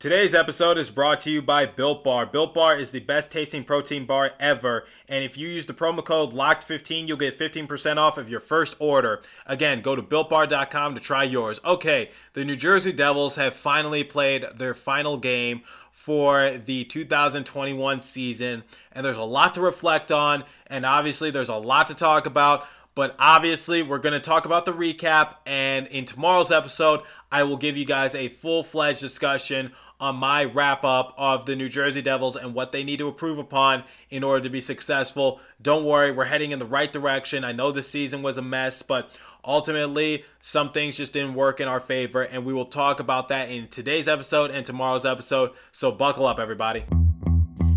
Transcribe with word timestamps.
Today's 0.00 0.32
episode 0.32 0.78
is 0.78 0.92
brought 0.92 1.20
to 1.22 1.30
you 1.30 1.42
by 1.42 1.66
Built 1.66 2.04
Bar. 2.04 2.24
Built 2.24 2.54
Bar 2.54 2.76
is 2.76 2.92
the 2.92 3.00
best 3.00 3.32
tasting 3.32 3.64
protein 3.64 4.06
bar 4.06 4.30
ever. 4.38 4.86
And 5.08 5.24
if 5.24 5.36
you 5.36 5.48
use 5.48 5.66
the 5.66 5.74
promo 5.74 6.04
code 6.04 6.32
LOCKED15, 6.32 7.08
you'll 7.08 7.16
get 7.16 7.36
15% 7.36 7.96
off 7.96 8.16
of 8.16 8.30
your 8.30 8.38
first 8.38 8.76
order. 8.78 9.20
Again, 9.44 9.82
go 9.82 9.96
to 9.96 10.02
builtbar.com 10.02 10.94
to 10.94 11.00
try 11.00 11.24
yours. 11.24 11.58
Okay, 11.64 12.12
the 12.34 12.44
New 12.44 12.54
Jersey 12.54 12.92
Devils 12.92 13.34
have 13.34 13.54
finally 13.54 14.04
played 14.04 14.46
their 14.54 14.72
final 14.72 15.16
game 15.16 15.62
for 15.90 16.56
the 16.64 16.84
2021 16.84 17.98
season. 17.98 18.62
And 18.92 19.04
there's 19.04 19.16
a 19.16 19.24
lot 19.24 19.56
to 19.56 19.60
reflect 19.60 20.12
on. 20.12 20.44
And 20.68 20.86
obviously, 20.86 21.32
there's 21.32 21.48
a 21.48 21.56
lot 21.56 21.88
to 21.88 21.94
talk 21.94 22.24
about. 22.24 22.68
But 22.94 23.16
obviously, 23.18 23.82
we're 23.82 23.98
going 23.98 24.12
to 24.12 24.20
talk 24.20 24.44
about 24.44 24.64
the 24.64 24.72
recap. 24.72 25.36
And 25.44 25.88
in 25.88 26.06
tomorrow's 26.06 26.52
episode, 26.52 27.00
I 27.32 27.42
will 27.42 27.56
give 27.56 27.76
you 27.76 27.84
guys 27.84 28.14
a 28.14 28.28
full 28.28 28.62
fledged 28.62 29.00
discussion 29.00 29.72
on 30.00 30.16
my 30.16 30.44
wrap 30.44 30.84
up 30.84 31.14
of 31.18 31.46
the 31.46 31.56
New 31.56 31.68
Jersey 31.68 32.02
Devils 32.02 32.36
and 32.36 32.54
what 32.54 32.72
they 32.72 32.84
need 32.84 32.98
to 32.98 33.08
improve 33.08 33.38
upon 33.38 33.84
in 34.10 34.22
order 34.22 34.44
to 34.44 34.50
be 34.50 34.60
successful. 34.60 35.40
Don't 35.60 35.84
worry, 35.84 36.12
we're 36.12 36.24
heading 36.24 36.52
in 36.52 36.58
the 36.58 36.66
right 36.66 36.92
direction. 36.92 37.44
I 37.44 37.52
know 37.52 37.72
the 37.72 37.82
season 37.82 38.22
was 38.22 38.36
a 38.36 38.42
mess, 38.42 38.82
but 38.82 39.10
ultimately 39.44 40.24
some 40.40 40.72
things 40.72 40.96
just 40.96 41.12
didn't 41.12 41.34
work 41.34 41.60
in 41.60 41.68
our 41.68 41.80
favor, 41.80 42.22
and 42.22 42.44
we 42.44 42.52
will 42.52 42.66
talk 42.66 43.00
about 43.00 43.28
that 43.28 43.50
in 43.50 43.68
today's 43.68 44.08
episode 44.08 44.50
and 44.50 44.64
tomorrow's 44.64 45.06
episode. 45.06 45.50
So 45.72 45.90
buckle 45.90 46.26
up, 46.26 46.38
everybody. 46.38 46.84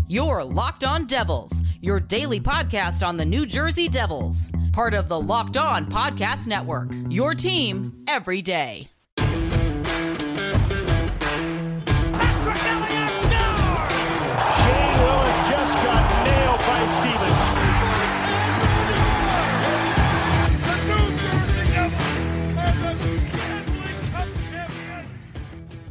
You're 0.06 0.44
Locked 0.44 0.84
On 0.84 1.06
Devils, 1.06 1.62
your 1.80 1.98
daily 1.98 2.38
podcast 2.38 3.06
on 3.06 3.16
the 3.16 3.24
New 3.24 3.46
Jersey 3.46 3.88
Devils, 3.88 4.50
part 4.72 4.94
of 4.94 5.08
the 5.08 5.18
Locked 5.18 5.56
On 5.56 5.86
Podcast 5.86 6.46
Network. 6.46 6.90
Your 7.08 7.34
team 7.34 8.04
every 8.06 8.42
day. 8.42 8.88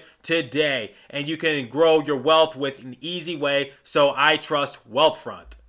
today. 0.24 0.94
And 1.10 1.28
you 1.28 1.38
can 1.38 1.68
grow 1.68 2.02
your 2.02 2.18
wealth 2.18 2.56
with 2.56 2.80
an 2.80 2.96
easy 3.02 3.36
way. 3.36 3.74
So 3.84 4.14
I 4.16 4.38
trust 4.38 4.80
Wealthfront. 4.90 5.61